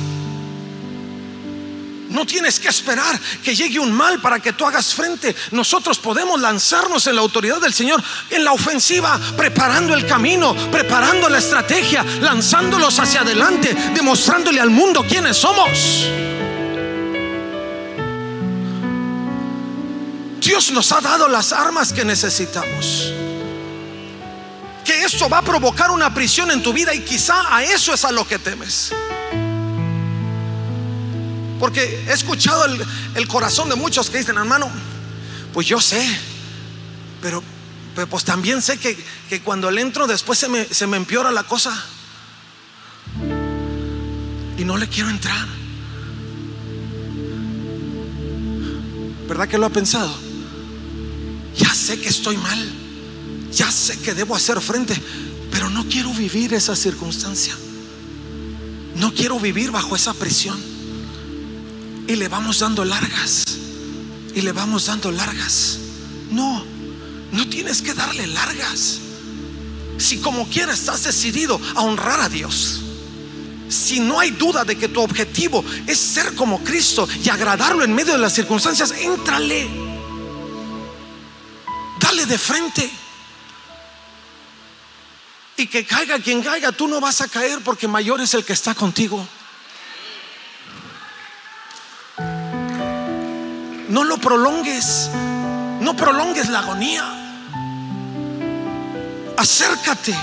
No 2.10 2.26
tienes 2.26 2.60
que 2.60 2.70
esperar 2.70 3.20
que 3.44 3.54
llegue 3.54 3.80
un 3.80 3.92
mal 3.92 4.22
para 4.22 4.40
que 4.40 4.54
tú 4.54 4.66
hagas 4.66 4.94
frente. 4.94 5.36
Nosotros 5.52 6.00
podemos 6.00 6.40
lanzarnos 6.40 7.06
en 7.08 7.16
la 7.16 7.22
autoridad 7.22 7.60
del 7.60 7.74
Señor, 7.74 8.02
en 8.30 8.44
la 8.44 8.54
ofensiva, 8.54 9.20
preparando 9.36 9.94
el 9.94 10.06
camino, 10.06 10.56
preparando 10.72 11.28
la 11.28 11.38
estrategia, 11.38 12.06
lanzándolos 12.22 12.98
hacia 13.00 13.22
adelante, 13.22 13.76
demostrándole 13.94 14.62
al 14.62 14.70
mundo 14.70 15.06
quiénes 15.08 15.36
somos. 15.36 16.08
Dios 20.40 20.72
nos 20.72 20.92
ha 20.94 21.02
dado 21.02 21.28
las 21.28 21.52
armas 21.52 21.92
que 21.92 22.06
necesitamos. 22.06 23.12
Que 25.08 25.16
esto 25.16 25.30
va 25.30 25.38
a 25.38 25.42
provocar 25.42 25.90
una 25.92 26.14
prisión 26.14 26.52
en 26.52 26.62
tu 26.62 26.74
vida 26.74 26.94
y 26.94 27.00
quizá 27.00 27.56
a 27.56 27.64
eso 27.64 27.94
es 27.94 28.04
a 28.04 28.12
lo 28.12 28.28
que 28.28 28.40
temes. 28.40 28.92
Porque 31.60 32.04
he 32.08 32.12
escuchado 32.12 32.66
el, 33.16 33.28
corazón 33.30 33.70
de 33.70 33.76
muchos 33.76 34.10
que 34.10 34.18
dicen, 34.18 34.38
hermano, 34.38 34.70
pues 35.54 35.66
yo 35.66 35.80
sé, 35.80 36.06
pero, 37.22 37.42
pues 38.10 38.26
también 38.26 38.62
sé 38.62 38.78
que, 38.78 38.98
cuando 39.44 39.72
le 39.72 39.82
entro 39.82 40.08
después 40.08 40.40
se 40.40 40.50
me, 40.50 40.66
se 40.66 40.88
me 40.88 40.98
empeora 40.98 41.32
la 41.32 41.44
cosa. 41.44 41.74
Y 44.58 44.66
no 44.66 44.76
le 44.76 44.90
quiero 44.90 45.10
entrar. 45.10 45.48
¿Verdad 49.30 49.48
que 49.48 49.58
lo 49.58 49.68
ha 49.68 49.70
pensado? 49.70 50.28
ya 51.56 51.74
sé 51.74 52.00
que 52.00 52.10
estoy 52.10 52.38
mal, 52.38 52.87
ya 53.52 53.72
sé 53.72 53.98
que 54.00 54.14
debo 54.14 54.36
hacer 54.36 54.60
frente, 54.62 55.00
pero 55.52 55.70
no 55.70 55.86
quiero 55.88 56.14
vivir 56.14 56.54
esa 56.54 56.76
circunstancia. 56.76 57.56
No 58.96 59.14
quiero 59.14 59.40
vivir 59.40 59.72
bajo 59.72 59.96
esa 59.96 60.14
presión. 60.14 60.58
Y 62.08 62.16
le 62.16 62.28
vamos 62.28 62.60
dando 62.60 62.84
largas. 62.84 63.44
Y 64.34 64.42
le 64.42 64.52
vamos 64.52 64.86
dando 64.86 65.12
largas. 65.12 65.80
No, 66.32 66.64
no 67.32 67.50
tienes 67.50 67.82
que 67.82 67.94
darle 67.94 68.28
largas. 68.28 69.00
Si 69.98 70.18
como 70.18 70.48
quiera 70.48 70.74
estás 70.74 71.04
decidido 71.04 71.60
a 71.76 71.82
honrar 71.82 72.22
a 72.22 72.30
Dios. 72.30 72.82
Si 73.70 74.00
no 74.00 74.20
hay 74.20 74.32
duda 74.32 74.64
de 74.64 74.78
que 74.78 74.88
tu 74.88 75.02
objetivo 75.02 75.64
es 75.86 75.98
ser 75.98 76.34
como 76.36 76.64
Cristo 76.64 77.08
y 77.24 77.30
agradarlo 77.30 77.84
en 77.84 77.94
medio 77.94 78.14
de 78.14 78.20
las 78.20 78.34
circunstancias, 78.34 78.92
éntrale 78.92 79.88
de 82.26 82.38
frente. 82.38 82.90
Y 85.60 85.66
que 85.66 85.86
caiga 85.86 86.20
quien 86.20 86.44
caiga, 86.44 86.72
tú 86.72 86.88
no 86.88 87.02
vas 87.02 87.22
a 87.22 87.28
caer 87.28 87.60
porque 87.64 87.88
mayor 87.88 88.22
es 88.22 88.36
el 88.36 88.46
que 88.46 88.54
está 88.54 88.76
contigo. 88.76 89.28
No 93.90 94.04
lo 94.04 94.20
prolongues, 94.20 95.10
no 95.82 95.96
prolongues 95.96 96.50
la 96.50 96.60
agonía. 96.60 97.04
Acércate, 99.36 100.16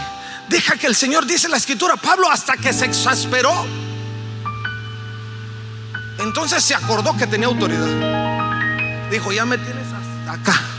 deja 0.49 0.77
que 0.77 0.87
el 0.87 0.95
Señor 0.95 1.27
dice 1.27 1.49
la 1.49 1.57
escritura, 1.57 1.97
Pablo 1.97 2.31
hasta 2.31 2.57
que 2.57 2.73
se 2.73 2.85
exasperó. 2.85 3.67
Entonces 6.21 6.63
se 6.63 6.77
acordó 6.77 7.17
que 7.17 7.27
tenía 7.27 7.49
autoridad. 7.49 9.11
Dijo, 9.11 9.33
ya 9.33 9.45
me 9.45 9.59
tienes 9.59 9.87
hasta 9.93 10.33
acá. 10.33 10.74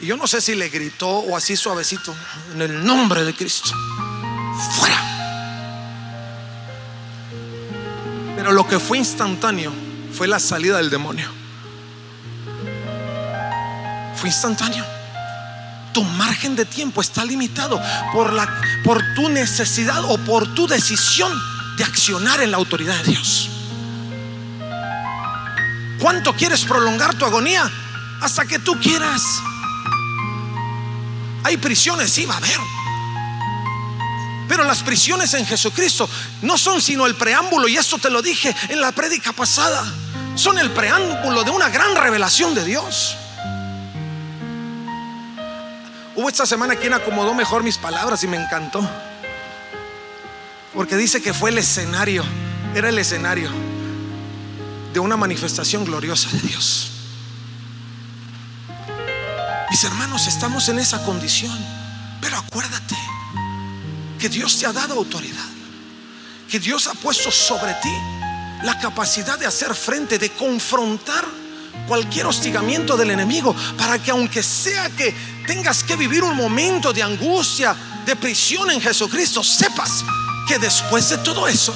Y 0.00 0.06
yo 0.06 0.16
no 0.16 0.26
sé 0.26 0.40
si 0.40 0.54
le 0.54 0.68
gritó 0.68 1.08
o 1.08 1.36
así 1.36 1.56
suavecito, 1.56 2.14
en 2.54 2.62
el 2.62 2.84
nombre 2.84 3.24
de 3.24 3.34
Cristo, 3.34 3.70
fuera. 4.78 5.02
Pero 8.36 8.52
lo 8.52 8.66
que 8.66 8.78
fue 8.78 8.98
instantáneo 8.98 9.72
fue 10.12 10.28
la 10.28 10.38
salida 10.38 10.76
del 10.76 10.90
demonio. 10.90 11.28
Fue 14.16 14.28
instantáneo. 14.28 14.84
Tu 15.92 16.04
margen 16.04 16.56
de 16.56 16.66
tiempo 16.66 17.00
está 17.00 17.24
limitado 17.24 17.80
por, 18.12 18.32
la, 18.34 18.46
por 18.84 19.02
tu 19.14 19.30
necesidad 19.30 20.04
o 20.04 20.18
por 20.18 20.54
tu 20.54 20.66
decisión 20.66 21.32
de 21.78 21.84
accionar 21.84 22.42
en 22.42 22.50
la 22.50 22.58
autoridad 22.58 22.96
de 22.98 23.12
Dios. 23.12 23.50
¿Cuánto 25.98 26.34
quieres 26.34 26.64
prolongar 26.64 27.14
tu 27.14 27.24
agonía? 27.24 27.70
Hasta 28.20 28.44
que 28.44 28.58
tú 28.58 28.78
quieras. 28.80 29.22
Hay 31.46 31.58
prisiones, 31.58 32.10
sí 32.10 32.26
va 32.26 32.34
a 32.34 32.38
haber. 32.38 32.58
Pero 34.48 34.64
las 34.64 34.82
prisiones 34.82 35.32
en 35.34 35.46
Jesucristo 35.46 36.10
no 36.42 36.58
son 36.58 36.82
sino 36.82 37.06
el 37.06 37.14
preámbulo, 37.14 37.68
y 37.68 37.76
esto 37.76 37.98
te 37.98 38.10
lo 38.10 38.20
dije 38.20 38.52
en 38.68 38.80
la 38.80 38.90
prédica 38.90 39.32
pasada, 39.32 39.84
son 40.34 40.58
el 40.58 40.72
preámbulo 40.72 41.44
de 41.44 41.52
una 41.52 41.68
gran 41.68 41.94
revelación 41.94 42.52
de 42.56 42.64
Dios. 42.64 43.16
Hubo 46.16 46.28
esta 46.28 46.46
semana 46.46 46.74
quien 46.74 46.94
acomodó 46.94 47.32
mejor 47.32 47.62
mis 47.62 47.78
palabras 47.78 48.24
y 48.24 48.26
me 48.26 48.38
encantó. 48.38 48.80
Porque 50.74 50.96
dice 50.96 51.22
que 51.22 51.32
fue 51.32 51.50
el 51.50 51.58
escenario 51.58 52.24
era 52.74 52.88
el 52.88 52.98
escenario 52.98 53.50
de 54.92 54.98
una 54.98 55.16
manifestación 55.16 55.84
gloriosa 55.84 56.28
de 56.30 56.40
Dios. 56.40 56.95
Mis 59.76 59.84
hermanos, 59.84 60.26
estamos 60.26 60.70
en 60.70 60.78
esa 60.78 61.04
condición, 61.04 61.54
pero 62.22 62.38
acuérdate 62.38 62.96
que 64.18 64.30
Dios 64.30 64.58
te 64.58 64.64
ha 64.64 64.72
dado 64.72 64.94
autoridad, 64.94 65.44
que 66.50 66.58
Dios 66.58 66.86
ha 66.86 66.94
puesto 66.94 67.30
sobre 67.30 67.74
ti 67.82 67.92
la 68.62 68.78
capacidad 68.80 69.38
de 69.38 69.44
hacer 69.44 69.74
frente, 69.74 70.18
de 70.18 70.30
confrontar 70.30 71.26
cualquier 71.86 72.24
hostigamiento 72.24 72.96
del 72.96 73.10
enemigo, 73.10 73.54
para 73.76 74.02
que 74.02 74.12
aunque 74.12 74.42
sea 74.42 74.88
que 74.96 75.14
tengas 75.46 75.84
que 75.84 75.94
vivir 75.94 76.24
un 76.24 76.38
momento 76.38 76.94
de 76.94 77.02
angustia, 77.02 77.76
de 78.06 78.16
prisión 78.16 78.70
en 78.70 78.80
Jesucristo, 78.80 79.44
sepas 79.44 80.02
que 80.48 80.58
después 80.58 81.06
de 81.10 81.18
todo 81.18 81.46
eso 81.48 81.74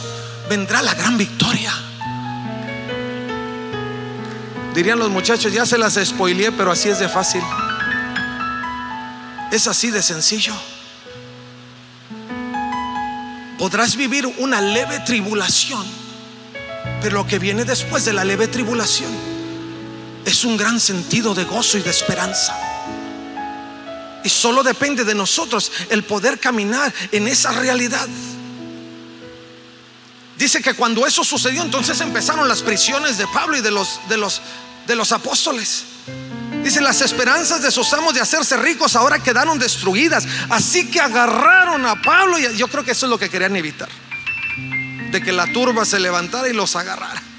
vendrá 0.48 0.80
la 0.80 0.94
gran 0.94 1.18
victoria. 1.18 1.74
Dirían 4.74 4.98
los 4.98 5.10
muchachos, 5.10 5.52
ya 5.52 5.66
se 5.66 5.76
las 5.76 5.98
spoileé, 6.02 6.50
pero 6.50 6.72
así 6.72 6.88
es 6.88 6.98
de 6.98 7.06
fácil. 7.10 7.42
Es 9.50 9.66
así 9.66 9.90
de 9.90 10.02
sencillo. 10.02 10.54
Podrás 13.58 13.96
vivir 13.96 14.26
una 14.38 14.60
leve 14.60 15.00
tribulación, 15.00 15.86
pero 17.02 17.16
lo 17.16 17.26
que 17.26 17.38
viene 17.38 17.64
después 17.64 18.04
de 18.04 18.12
la 18.12 18.24
leve 18.24 18.48
tribulación 18.48 19.10
es 20.24 20.44
un 20.44 20.56
gran 20.56 20.80
sentido 20.80 21.34
de 21.34 21.44
gozo 21.44 21.76
y 21.78 21.82
de 21.82 21.90
esperanza. 21.90 22.56
Y 24.22 24.28
solo 24.28 24.62
depende 24.62 25.04
de 25.04 25.14
nosotros 25.14 25.72
el 25.90 26.04
poder 26.04 26.38
caminar 26.38 26.92
en 27.10 27.26
esa 27.26 27.52
realidad. 27.52 28.08
Dice 30.38 30.62
que 30.62 30.74
cuando 30.74 31.06
eso 31.06 31.22
sucedió, 31.22 31.60
entonces 31.62 32.00
empezaron 32.00 32.48
las 32.48 32.62
prisiones 32.62 33.18
de 33.18 33.26
Pablo 33.26 33.58
y 33.58 33.60
de 33.60 33.70
los, 33.70 34.00
de 34.08 34.16
los, 34.16 34.40
de 34.86 34.96
los 34.96 35.12
apóstoles. 35.12 35.84
Dice, 36.62 36.80
las 36.80 37.00
esperanzas 37.00 37.62
de 37.62 37.70
sus 37.70 37.92
amos 37.94 38.14
de 38.14 38.20
hacerse 38.20 38.56
ricos 38.56 38.94
ahora 38.94 39.18
quedaron 39.18 39.58
destruidas. 39.58 40.26
Así 40.50 40.90
que 40.90 41.00
agarraron 41.00 41.86
a 41.86 42.00
Pablo 42.02 42.38
y 42.38 42.56
yo 42.56 42.68
creo 42.68 42.84
que 42.84 42.92
eso 42.92 43.06
es 43.06 43.10
lo 43.10 43.18
que 43.18 43.28
querían 43.28 43.56
evitar. 43.56 43.88
De 45.10 45.22
que 45.22 45.32
la 45.32 45.50
turba 45.52 45.84
se 45.84 45.98
levantara 45.98 46.48
y 46.48 46.52
los 46.52 46.76
agarrara. 46.76 47.29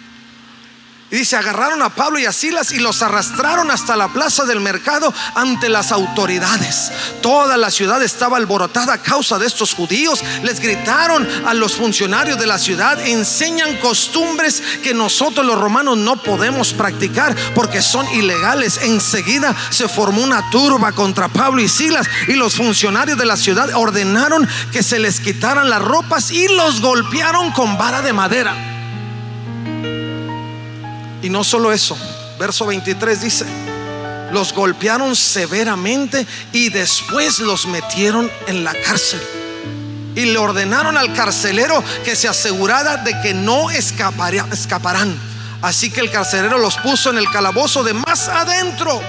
Y 1.11 1.17
dice, 1.17 1.35
agarraron 1.35 1.81
a 1.81 1.89
Pablo 1.89 2.19
y 2.19 2.25
a 2.25 2.31
Silas 2.31 2.71
y 2.71 2.79
los 2.79 3.01
arrastraron 3.01 3.69
hasta 3.69 3.97
la 3.97 4.07
plaza 4.07 4.45
del 4.45 4.61
mercado 4.61 5.13
ante 5.35 5.67
las 5.67 5.91
autoridades. 5.91 6.89
Toda 7.21 7.57
la 7.57 7.69
ciudad 7.69 8.01
estaba 8.01 8.37
alborotada 8.37 8.93
a 8.93 9.01
causa 9.01 9.37
de 9.37 9.45
estos 9.45 9.73
judíos. 9.73 10.23
Les 10.41 10.61
gritaron 10.61 11.27
a 11.45 11.53
los 11.53 11.75
funcionarios 11.75 12.39
de 12.39 12.47
la 12.47 12.57
ciudad, 12.57 12.97
enseñan 13.05 13.75
costumbres 13.79 14.63
que 14.81 14.93
nosotros 14.93 15.45
los 15.45 15.59
romanos 15.59 15.97
no 15.97 16.15
podemos 16.15 16.71
practicar 16.71 17.35
porque 17.55 17.81
son 17.81 18.07
ilegales. 18.13 18.79
Enseguida 18.81 19.53
se 19.69 19.89
formó 19.89 20.21
una 20.21 20.49
turba 20.49 20.93
contra 20.93 21.27
Pablo 21.27 21.61
y 21.61 21.67
Silas 21.67 22.07
y 22.29 22.35
los 22.35 22.55
funcionarios 22.55 23.17
de 23.17 23.25
la 23.25 23.35
ciudad 23.35 23.69
ordenaron 23.75 24.47
que 24.71 24.81
se 24.81 24.97
les 24.97 25.19
quitaran 25.19 25.69
las 25.69 25.81
ropas 25.81 26.31
y 26.31 26.47
los 26.47 26.79
golpearon 26.79 27.51
con 27.51 27.77
vara 27.77 28.01
de 28.01 28.13
madera. 28.13 28.80
Y 31.21 31.29
no 31.29 31.43
solo 31.43 31.71
eso, 31.71 31.97
verso 32.39 32.65
23 32.65 33.21
dice, 33.21 33.45
los 34.31 34.53
golpearon 34.53 35.15
severamente 35.15 36.25
y 36.51 36.69
después 36.69 37.39
los 37.39 37.67
metieron 37.67 38.31
en 38.47 38.63
la 38.63 38.73
cárcel. 38.73 39.21
Y 40.15 40.25
le 40.25 40.37
ordenaron 40.37 40.97
al 40.97 41.13
carcelero 41.13 41.83
que 42.03 42.15
se 42.15 42.27
asegurara 42.27 42.97
de 42.97 43.19
que 43.21 43.33
no 43.33 43.69
escaparán. 43.69 45.19
Así 45.61 45.91
que 45.91 46.01
el 46.01 46.09
carcelero 46.09 46.57
los 46.57 46.75
puso 46.77 47.11
en 47.11 47.17
el 47.17 47.29
calabozo 47.29 47.83
de 47.83 47.93
más 47.93 48.27
adentro 48.27 48.99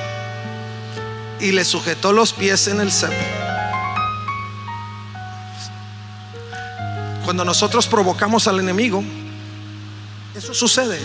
y 1.41 1.51
le 1.51 1.65
sujetó 1.65 2.13
los 2.13 2.33
pies 2.33 2.69
en 2.69 2.81
el 2.81 2.93
cepo. 2.93 3.15
Cuando 7.25 7.45
nosotros 7.45 7.87
provocamos 7.87 8.47
al 8.49 8.61
enemigo, 8.61 9.03
eso 10.35 10.53
sucede 10.53 11.01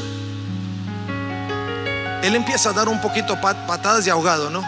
él 2.27 2.35
empieza 2.35 2.69
a 2.69 2.73
dar 2.73 2.89
un 2.89 3.01
poquito 3.01 3.39
patadas 3.39 4.05
de 4.05 4.11
ahogado, 4.11 4.49
¿no? 4.49 4.61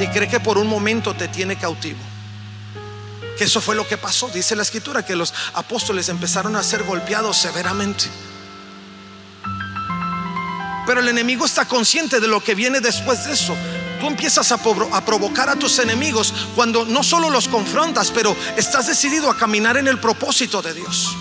Y 0.00 0.08
cree 0.08 0.28
que 0.28 0.40
por 0.40 0.58
un 0.58 0.66
momento 0.66 1.14
te 1.14 1.28
tiene 1.28 1.56
cautivo. 1.56 2.00
Que 3.38 3.44
eso 3.44 3.60
fue 3.60 3.74
lo 3.74 3.86
que 3.86 3.96
pasó. 3.96 4.28
Dice 4.28 4.56
la 4.56 4.62
escritura 4.62 5.04
que 5.04 5.16
los 5.16 5.32
apóstoles 5.54 6.08
empezaron 6.08 6.56
a 6.56 6.62
ser 6.62 6.82
golpeados 6.84 7.36
severamente. 7.36 8.04
Pero 10.86 11.00
el 11.00 11.08
enemigo 11.08 11.46
está 11.46 11.64
consciente 11.66 12.20
de 12.20 12.28
lo 12.28 12.40
que 12.40 12.54
viene 12.54 12.80
después 12.80 13.24
de 13.24 13.32
eso. 13.32 13.56
Tú 14.00 14.08
empiezas 14.08 14.52
a, 14.52 14.58
provocar 14.58 15.48
a 15.48 15.56
tus 15.56 15.78
enemigos 15.78 16.34
cuando 16.54 16.84
no 16.84 17.02
solo 17.02 17.30
los 17.30 17.48
confrontas, 17.48 18.10
pero 18.10 18.36
estás 18.56 18.86
decidido 18.86 19.30
a 19.30 19.36
caminar 19.36 19.76
en 19.76 19.88
el 19.88 19.98
propósito 19.98 20.60
de 20.60 20.74
Dios. 20.74 21.16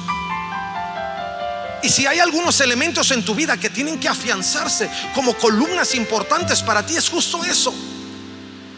Y 1.83 1.89
si 1.89 2.07
hay 2.07 2.19
algunos 2.19 2.61
elementos 2.61 3.11
en 3.11 3.25
tu 3.25 3.35
vida 3.35 3.57
que 3.57 3.69
tienen 3.69 3.99
que 3.99 4.07
afianzarse 4.07 4.89
como 5.13 5.33
columnas 5.33 5.93
importantes 5.95 6.61
para 6.61 6.85
ti, 6.85 6.95
es 6.95 7.09
justo 7.09 7.43
eso. 7.43 7.73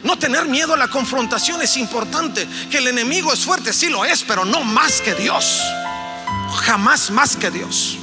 No 0.04 0.18
tener 0.18 0.48
miedo 0.48 0.74
a 0.74 0.78
la 0.78 0.88
confrontación 0.88 1.62
es 1.62 1.78
importante. 1.78 2.48
Que 2.72 2.80
el 2.80 2.88
enemigo 2.88 3.32
es 3.32 3.46
fuerte, 3.46 3.74
sí 3.74 3.90
lo 3.90 4.06
es, 4.06 4.24
pero 4.24 4.44
no 4.44 4.64
más 4.64 5.02
que 5.02 5.14
Dios. 5.14 5.62
Jamás 6.64 7.12
más 7.12 7.36
que 7.38 7.52
Dios. 7.52 7.98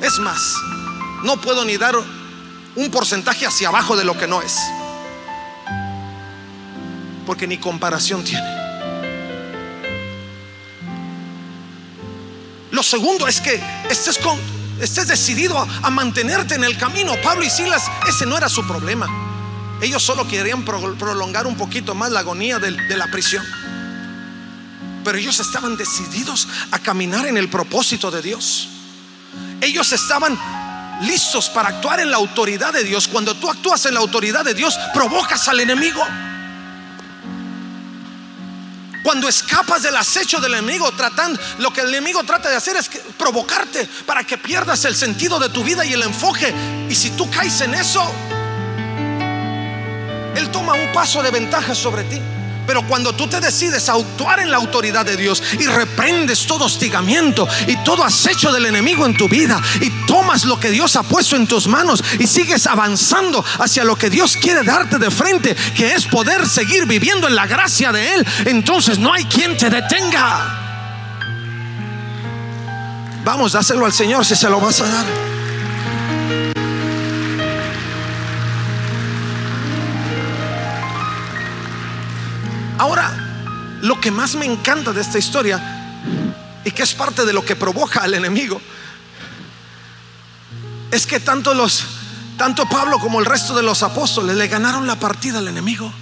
Es 0.00 0.18
más, 0.20 0.40
no 1.24 1.40
puedo 1.40 1.64
ni 1.64 1.76
dar 1.76 1.96
un 2.76 2.90
porcentaje 2.90 3.46
hacia 3.46 3.68
abajo 3.68 3.96
de 3.96 4.04
lo 4.04 4.16
que 4.16 4.28
no 4.28 4.40
es. 4.40 4.56
Porque 7.26 7.48
ni 7.48 7.58
comparación 7.58 8.22
tiene. 8.22 8.61
Lo 12.72 12.82
segundo 12.82 13.28
es 13.28 13.40
que 13.40 13.62
estés, 13.90 15.06
decidido 15.06 15.58
a, 15.58 15.90
mantenerte 15.90 16.54
en 16.54 16.64
el 16.64 16.76
camino. 16.78 17.14
Pablo 17.22 17.44
y 17.44 17.50
Silas, 17.50 17.84
ese 18.08 18.26
no 18.26 18.36
era 18.36 18.48
su 18.48 18.66
problema. 18.66 19.06
Ellos 19.82 20.02
solo 20.02 20.26
querían 20.26 20.64
prolongar 20.64 21.46
un 21.46 21.56
poquito 21.56 21.94
más 21.94 22.10
la 22.10 22.20
agonía 22.20 22.58
de 22.58 22.96
la 22.96 23.08
prisión. 23.08 23.44
Pero 25.04 25.18
ellos 25.18 25.38
estaban 25.38 25.76
decididos 25.76 26.48
a 26.70 26.78
caminar 26.78 27.26
en 27.26 27.36
el 27.36 27.50
propósito 27.50 28.10
de 28.10 28.22
Dios. 28.22 28.68
Ellos 29.60 29.92
estaban 29.92 30.38
listos 31.02 31.50
para 31.50 31.68
actuar 31.68 32.00
en 32.00 32.10
la 32.10 32.16
autoridad 32.16 32.72
de 32.72 32.84
Dios. 32.84 33.06
Cuando 33.06 33.34
tú 33.34 33.50
actúas 33.50 33.84
en 33.84 33.94
la 33.94 34.00
autoridad 34.00 34.44
de 34.44 34.54
Dios, 34.54 34.78
provocas 34.94 35.46
al 35.48 35.60
enemigo. 35.60 36.02
Cuando 39.02 39.28
escapas 39.28 39.82
del 39.82 39.96
acecho 39.96 40.40
del 40.40 40.54
enemigo, 40.54 40.90
tratando, 40.92 41.40
lo 41.58 41.72
que 41.72 41.80
el 41.80 41.88
enemigo 41.88 42.22
trata 42.24 42.48
de 42.48 42.56
hacer 42.56 42.76
es 42.76 42.88
provocarte 43.18 43.88
para 44.06 44.24
que 44.24 44.38
pierdas 44.38 44.84
el 44.84 44.94
sentido 44.94 45.38
de 45.38 45.48
tu 45.48 45.64
vida 45.64 45.84
y 45.84 45.92
el 45.92 46.02
enfoque. 46.02 46.54
Y 46.88 46.94
si 46.94 47.10
tú 47.10 47.28
caes 47.30 47.60
en 47.62 47.74
eso, 47.74 48.02
Él 50.36 50.50
toma 50.52 50.74
un 50.74 50.92
paso 50.92 51.22
de 51.22 51.30
ventaja 51.30 51.74
sobre 51.74 52.04
ti. 52.04 52.20
Pero 52.66 52.86
cuando 52.86 53.14
tú 53.14 53.26
te 53.28 53.40
decides 53.40 53.88
a 53.88 53.94
actuar 53.94 54.40
en 54.40 54.50
la 54.50 54.56
autoridad 54.56 55.04
de 55.04 55.16
Dios 55.16 55.42
y 55.58 55.66
reprendes 55.66 56.46
todo 56.46 56.66
hostigamiento 56.66 57.48
y 57.66 57.76
todo 57.84 58.04
acecho 58.04 58.52
del 58.52 58.66
enemigo 58.66 59.04
en 59.06 59.16
tu 59.16 59.28
vida 59.28 59.60
y 59.80 59.90
tomas 60.06 60.44
lo 60.44 60.58
que 60.60 60.70
Dios 60.70 60.96
ha 60.96 61.02
puesto 61.02 61.36
en 61.36 61.46
tus 61.46 61.66
manos 61.66 62.02
y 62.18 62.26
sigues 62.26 62.66
avanzando 62.66 63.44
hacia 63.58 63.84
lo 63.84 63.96
que 63.96 64.10
Dios 64.10 64.36
quiere 64.36 64.62
darte 64.62 64.98
de 64.98 65.10
frente, 65.10 65.56
que 65.76 65.94
es 65.94 66.06
poder 66.06 66.46
seguir 66.48 66.86
viviendo 66.86 67.26
en 67.26 67.34
la 67.34 67.46
gracia 67.46 67.92
de 67.92 68.14
Él, 68.14 68.26
entonces 68.46 68.98
no 68.98 69.12
hay 69.12 69.24
quien 69.24 69.56
te 69.56 69.68
detenga. 69.68 70.58
Vamos, 73.24 73.52
dáselo 73.52 73.86
al 73.86 73.92
Señor 73.92 74.24
si 74.24 74.34
se 74.34 74.48
lo 74.48 74.60
vas 74.60 74.80
a 74.80 74.88
dar. 74.88 75.31
Ahora, 82.82 83.12
lo 83.80 84.00
que 84.00 84.10
más 84.10 84.34
me 84.34 84.44
encanta 84.44 84.92
de 84.92 85.02
esta 85.02 85.16
historia 85.16 86.02
y 86.64 86.72
que 86.72 86.82
es 86.82 86.94
parte 86.94 87.24
de 87.24 87.32
lo 87.32 87.44
que 87.44 87.54
provoca 87.54 88.00
al 88.00 88.12
enemigo 88.12 88.60
es 90.90 91.06
que 91.06 91.20
tanto 91.20 91.54
los 91.54 91.84
tanto 92.36 92.68
Pablo 92.68 92.98
como 92.98 93.20
el 93.20 93.26
resto 93.26 93.54
de 93.54 93.62
los 93.62 93.84
apóstoles 93.84 94.34
le 94.34 94.48
ganaron 94.48 94.88
la 94.88 94.96
partida 94.96 95.38
al 95.38 95.46
enemigo. 95.46 95.92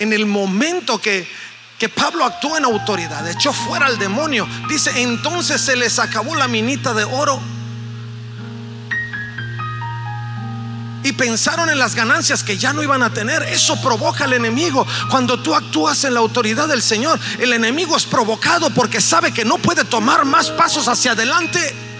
En 0.00 0.12
el 0.12 0.26
momento 0.26 1.00
que, 1.00 1.30
que 1.78 1.88
Pablo 1.88 2.24
actuó 2.24 2.56
en 2.56 2.64
autoridad, 2.64 3.28
echó 3.28 3.52
fuera 3.52 3.86
al 3.86 3.96
demonio, 3.96 4.44
dice, 4.68 5.02
entonces 5.02 5.60
se 5.60 5.76
les 5.76 6.00
acabó 6.00 6.34
la 6.34 6.48
minita 6.48 6.94
de 6.94 7.04
oro 7.04 7.40
y 11.02 11.12
pensaron 11.12 11.70
en 11.70 11.78
las 11.78 11.94
ganancias 11.94 12.42
que 12.42 12.58
ya 12.58 12.72
no 12.72 12.82
iban 12.82 13.02
a 13.02 13.12
tener. 13.12 13.42
Eso 13.44 13.80
provoca 13.80 14.24
al 14.24 14.32
enemigo. 14.32 14.86
Cuando 15.10 15.40
tú 15.40 15.54
actúas 15.54 16.04
en 16.04 16.14
la 16.14 16.20
autoridad 16.20 16.68
del 16.68 16.82
Señor, 16.82 17.18
el 17.38 17.52
enemigo 17.52 17.96
es 17.96 18.04
provocado 18.04 18.70
porque 18.70 19.00
sabe 19.00 19.32
que 19.32 19.44
no 19.44 19.58
puede 19.58 19.84
tomar 19.84 20.24
más 20.24 20.50
pasos 20.50 20.88
hacia 20.88 21.12
adelante 21.12 21.91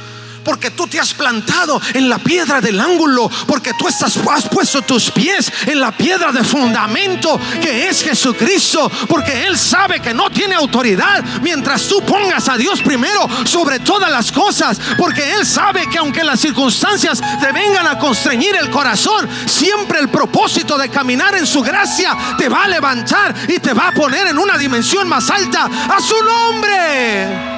porque 0.44 0.70
tú 0.70 0.86
te 0.86 1.00
has 1.00 1.14
plantado 1.14 1.80
en 1.94 2.08
la 2.08 2.18
piedra 2.18 2.60
del 2.60 2.80
ángulo, 2.80 3.30
porque 3.46 3.72
tú 3.74 3.88
estás, 3.88 4.16
has 4.16 4.48
puesto 4.48 4.82
tus 4.82 5.10
pies 5.10 5.52
en 5.66 5.80
la 5.80 5.92
piedra 5.92 6.32
de 6.32 6.44
fundamento 6.44 7.38
que 7.60 7.88
es 7.88 8.02
Jesucristo, 8.02 8.90
porque 9.08 9.46
Él 9.46 9.58
sabe 9.58 10.00
que 10.00 10.14
no 10.14 10.30
tiene 10.30 10.54
autoridad 10.54 11.22
mientras 11.42 11.86
tú 11.88 12.02
pongas 12.02 12.48
a 12.48 12.56
Dios 12.56 12.80
primero 12.82 13.28
sobre 13.44 13.80
todas 13.80 14.10
las 14.10 14.32
cosas, 14.32 14.80
porque 14.98 15.34
Él 15.34 15.46
sabe 15.46 15.88
que 15.88 15.98
aunque 15.98 16.24
las 16.24 16.40
circunstancias 16.40 17.20
te 17.40 17.52
vengan 17.52 17.86
a 17.86 17.98
constreñir 17.98 18.56
el 18.56 18.70
corazón, 18.70 19.28
siempre 19.46 20.00
el 20.00 20.08
propósito 20.08 20.76
de 20.78 20.88
caminar 20.88 21.34
en 21.34 21.46
su 21.46 21.62
gracia 21.62 22.16
te 22.38 22.48
va 22.48 22.64
a 22.64 22.68
levantar 22.68 23.34
y 23.48 23.58
te 23.58 23.72
va 23.72 23.88
a 23.88 23.92
poner 23.92 24.28
en 24.28 24.38
una 24.38 24.56
dimensión 24.56 25.08
más 25.08 25.30
alta 25.30 25.64
a 25.64 26.00
su 26.00 26.16
nombre. 26.22 27.51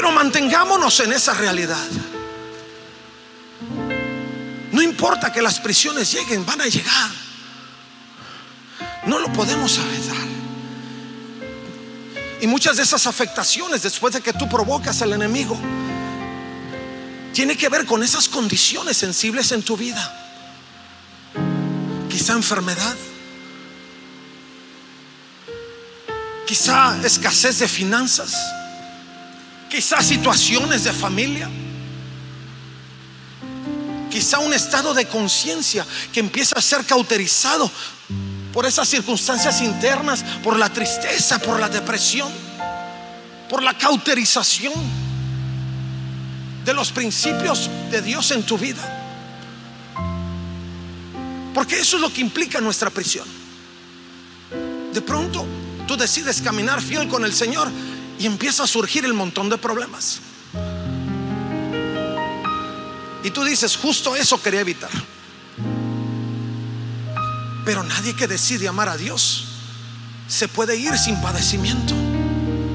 Pero 0.00 0.12
mantengámonos 0.12 0.98
en 1.00 1.12
esa 1.12 1.34
realidad. 1.34 1.86
No 4.72 4.80
importa 4.80 5.30
que 5.30 5.42
las 5.42 5.60
prisiones 5.60 6.10
lleguen, 6.10 6.46
van 6.46 6.58
a 6.62 6.64
llegar. 6.64 7.10
No 9.04 9.18
lo 9.18 9.30
podemos 9.30 9.76
evitar. 9.76 10.26
Y 12.40 12.46
muchas 12.46 12.78
de 12.78 12.84
esas 12.84 13.06
afectaciones 13.06 13.82
después 13.82 14.14
de 14.14 14.22
que 14.22 14.32
tú 14.32 14.48
provocas 14.48 15.02
al 15.02 15.12
enemigo, 15.12 15.60
tiene 17.34 17.54
que 17.54 17.68
ver 17.68 17.84
con 17.84 18.02
esas 18.02 18.26
condiciones 18.26 18.96
sensibles 18.96 19.52
en 19.52 19.62
tu 19.62 19.76
vida. 19.76 20.16
Quizá 22.08 22.32
enfermedad, 22.32 22.96
quizá 26.46 26.98
escasez 27.04 27.58
de 27.58 27.68
finanzas 27.68 28.59
Quizás 29.70 30.04
situaciones 30.04 30.82
de 30.82 30.92
familia. 30.92 31.48
Quizá 34.10 34.40
un 34.40 34.52
estado 34.52 34.92
de 34.92 35.06
conciencia 35.06 35.86
que 36.12 36.18
empieza 36.18 36.58
a 36.58 36.60
ser 36.60 36.84
cauterizado 36.84 37.70
por 38.52 38.66
esas 38.66 38.88
circunstancias 38.88 39.60
internas, 39.60 40.24
por 40.42 40.58
la 40.58 40.68
tristeza, 40.68 41.38
por 41.38 41.60
la 41.60 41.68
depresión, 41.68 42.28
por 43.48 43.62
la 43.62 43.78
cauterización 43.78 44.72
de 46.64 46.74
los 46.74 46.90
principios 46.90 47.70
de 47.92 48.02
Dios 48.02 48.32
en 48.32 48.42
tu 48.42 48.58
vida. 48.58 48.96
Porque 51.54 51.78
eso 51.78 51.94
es 51.94 52.02
lo 52.02 52.12
que 52.12 52.20
implica 52.20 52.60
nuestra 52.60 52.90
prisión. 52.90 53.26
De 54.92 55.00
pronto 55.00 55.46
tú 55.86 55.96
decides 55.96 56.42
caminar 56.42 56.82
fiel 56.82 57.08
con 57.08 57.24
el 57.24 57.32
Señor 57.32 57.70
y 58.20 58.26
empieza 58.26 58.64
a 58.64 58.66
surgir 58.66 59.06
el 59.06 59.14
montón 59.14 59.48
de 59.48 59.56
problemas. 59.56 60.20
Y 63.24 63.30
tú 63.30 63.42
dices, 63.44 63.78
justo 63.78 64.14
eso 64.14 64.40
quería 64.42 64.60
evitar. 64.60 64.90
Pero 67.64 67.82
nadie 67.82 68.14
que 68.14 68.26
decide 68.26 68.68
amar 68.68 68.90
a 68.90 68.98
Dios 68.98 69.46
se 70.28 70.48
puede 70.48 70.76
ir 70.76 70.98
sin 70.98 71.18
padecimiento. 71.22 71.94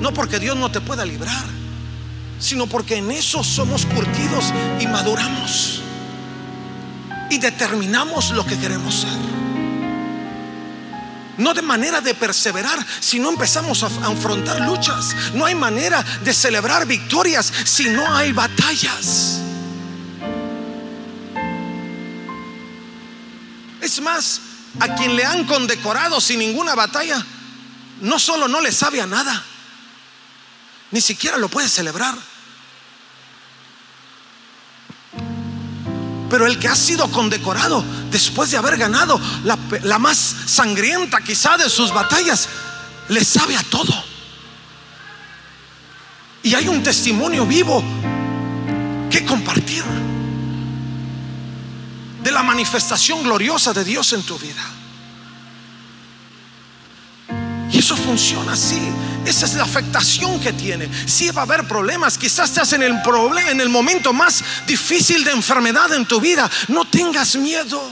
No 0.01 0.11
porque 0.13 0.39
Dios 0.39 0.57
no 0.57 0.71
te 0.71 0.81
pueda 0.81 1.05
librar, 1.05 1.45
sino 2.39 2.65
porque 2.65 2.95
en 2.95 3.11
eso 3.11 3.43
somos 3.43 3.85
curtidos 3.85 4.45
y 4.79 4.87
maduramos. 4.87 5.81
Y 7.29 7.37
determinamos 7.37 8.31
lo 8.31 8.43
que 8.47 8.57
queremos 8.57 8.95
ser. 8.95 9.34
No 11.37 11.53
de 11.53 11.61
manera 11.61 12.01
de 12.01 12.13
perseverar, 12.15 12.85
si 12.99 13.19
no 13.19 13.29
empezamos 13.29 13.83
a 13.83 13.87
afrontar 13.87 14.61
luchas. 14.61 15.15
No 15.33 15.45
hay 15.45 15.55
manera 15.55 16.03
de 16.23 16.33
celebrar 16.33 16.85
victorias 16.85 17.51
si 17.65 17.89
no 17.89 18.15
hay 18.15 18.31
batallas. 18.31 19.41
Es 23.81 24.01
más, 24.01 24.41
a 24.79 24.95
quien 24.95 25.15
le 25.15 25.25
han 25.25 25.45
condecorado 25.45 26.19
sin 26.19 26.39
ninguna 26.39 26.75
batalla, 26.75 27.23
no 28.01 28.19
solo 28.19 28.47
no 28.47 28.61
le 28.61 28.71
sabe 28.71 29.01
a 29.01 29.05
nada, 29.05 29.43
ni 30.91 31.01
siquiera 31.01 31.37
lo 31.37 31.49
puede 31.49 31.69
celebrar. 31.69 32.15
Pero 36.35 36.47
el 36.47 36.59
que 36.59 36.67
ha 36.67 36.75
sido 36.75 37.09
condecorado 37.11 37.81
después 38.11 38.51
de 38.51 38.57
haber 38.57 38.75
ganado 38.75 39.21
la, 39.45 39.97
más 39.99 40.35
sangrienta 40.45 41.21
quizá 41.21 41.55
de 41.55 41.69
sus 41.69 41.93
batallas, 41.93 42.49
le 43.07 43.23
sabe 43.23 43.55
a 43.55 43.63
todo. 43.63 43.93
Y 46.43 46.53
hay 46.53 46.67
un 46.67 46.83
testimonio 46.83 47.45
vivo 47.45 47.81
que 49.09 49.23
compartir 49.23 49.85
de 52.21 52.31
la 52.33 52.43
manifestación 52.43 53.23
gloriosa 53.23 53.71
de 53.71 53.85
Dios 53.85 54.11
en 54.11 54.23
tu 54.23 54.37
vida. 54.37 54.61
Y 57.75 57.79
eso 57.79 57.97
funciona 57.97 58.53
así. 58.53 58.79
Esa 59.25 59.45
es 59.45 59.55
la 59.55 59.63
afectación 59.63 60.39
que 60.39 60.53
tiene. 60.53 60.89
Si 61.05 61.29
va 61.31 61.41
a 61.41 61.43
haber 61.43 61.67
problemas, 61.67 62.17
quizás 62.17 62.49
estás 62.49 62.71
en 62.71 62.81
el, 62.83 62.93
en 63.49 63.59
el 63.59 63.67
momento 63.67 64.13
más 64.13 64.41
difícil 64.65 65.25
de 65.25 65.31
enfermedad 65.31 65.91
en 65.93 66.05
tu 66.05 66.21
vida. 66.21 66.49
No 66.69 66.85
tengas 66.85 67.35
miedo. 67.35 67.91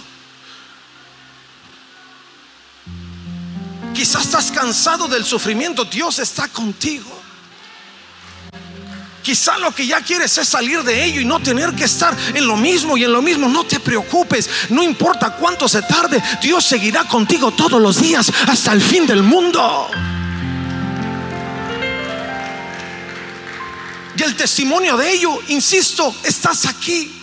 Quizás 3.93 4.23
estás 4.23 4.51
cansado 4.53 5.09
del 5.09 5.25
sufrimiento. 5.25 5.83
Dios 5.83 6.17
está 6.19 6.47
contigo. 6.47 7.22
Quizá 9.23 9.57
lo 9.57 9.73
que 9.73 9.87
ya 9.87 10.01
quieres 10.01 10.37
es 10.37 10.49
salir 10.49 10.83
de 10.83 11.05
ello 11.05 11.21
y 11.21 11.25
no 11.25 11.39
tener 11.41 11.73
que 11.73 11.85
estar 11.85 12.15
en 12.33 12.45
lo 12.45 12.57
mismo 12.57 12.97
y 12.97 13.05
en 13.05 13.13
lo 13.13 13.21
mismo. 13.21 13.47
No 13.47 13.63
te 13.63 13.79
preocupes, 13.79 14.49
no 14.69 14.83
importa 14.83 15.37
cuánto 15.37 15.69
se 15.69 15.81
tarde, 15.81 16.21
Dios 16.41 16.65
seguirá 16.65 17.05
contigo 17.05 17.51
todos 17.51 17.81
los 17.81 18.01
días 18.01 18.29
hasta 18.47 18.73
el 18.73 18.81
fin 18.81 19.07
del 19.07 19.23
mundo. 19.23 19.89
Y 24.17 24.21
el 24.23 24.35
testimonio 24.35 24.97
de 24.97 25.13
ello, 25.13 25.39
insisto, 25.47 26.13
estás 26.23 26.65
aquí. 26.65 27.21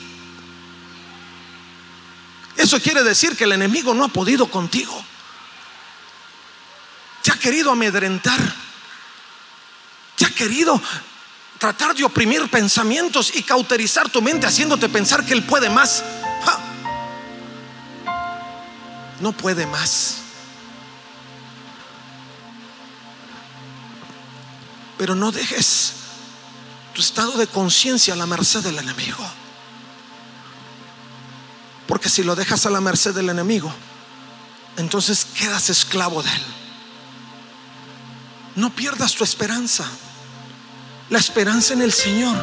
Eso 2.57 2.81
quiere 2.81 3.03
decir 3.03 3.37
que 3.37 3.45
el 3.45 3.53
enemigo 3.53 3.93
no 3.93 4.05
ha 4.05 4.09
podido 4.09 4.51
contigo. 4.51 5.05
Te 7.23 7.31
ha 7.31 7.39
querido 7.39 7.71
amedrentar. 7.71 8.41
Te 10.17 10.25
ha 10.25 10.31
querido 10.31 10.81
tratar 11.61 11.95
de 11.95 12.03
oprimir 12.05 12.51
pensamientos 12.51 13.37
y 13.37 13.43
cauterizar 13.43 14.09
tu 14.09 14.23
mente 14.23 14.47
haciéndote 14.47 14.89
pensar 14.89 15.25
que 15.27 15.35
Él 15.35 15.45
puede 15.45 15.69
más. 15.69 16.03
No 19.21 19.33
puede 19.33 19.67
más. 19.67 20.17
Pero 24.97 25.15
no 25.15 25.31
dejes 25.31 25.93
tu 26.95 27.03
estado 27.03 27.33
de 27.33 27.47
conciencia 27.47 28.15
a 28.15 28.17
la 28.17 28.25
merced 28.25 28.61
del 28.61 28.79
enemigo. 28.79 29.31
Porque 31.87 32.09
si 32.09 32.23
lo 32.23 32.35
dejas 32.37 32.65
a 32.65 32.71
la 32.71 32.81
merced 32.81 33.15
del 33.15 33.29
enemigo, 33.29 33.71
entonces 34.79 35.27
quedas 35.27 35.69
esclavo 35.69 36.23
de 36.23 36.31
él. 36.31 36.43
No 38.57 38.71
pierdas 38.75 39.15
tu 39.15 39.25
esperanza. 39.25 39.87
La 41.11 41.19
esperanza 41.19 41.75
en 41.75 41.83
el 41.83 41.93
Señor 41.93 42.37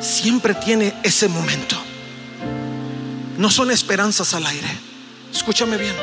siempre 0.00 0.54
tiene 0.54 0.94
ese 1.02 1.26
momento. 1.26 1.76
No 3.38 3.50
son 3.50 3.72
esperanzas 3.72 4.34
al 4.34 4.46
aire. 4.46 4.68
Escúchame 5.34 5.76
bien. 5.76 5.96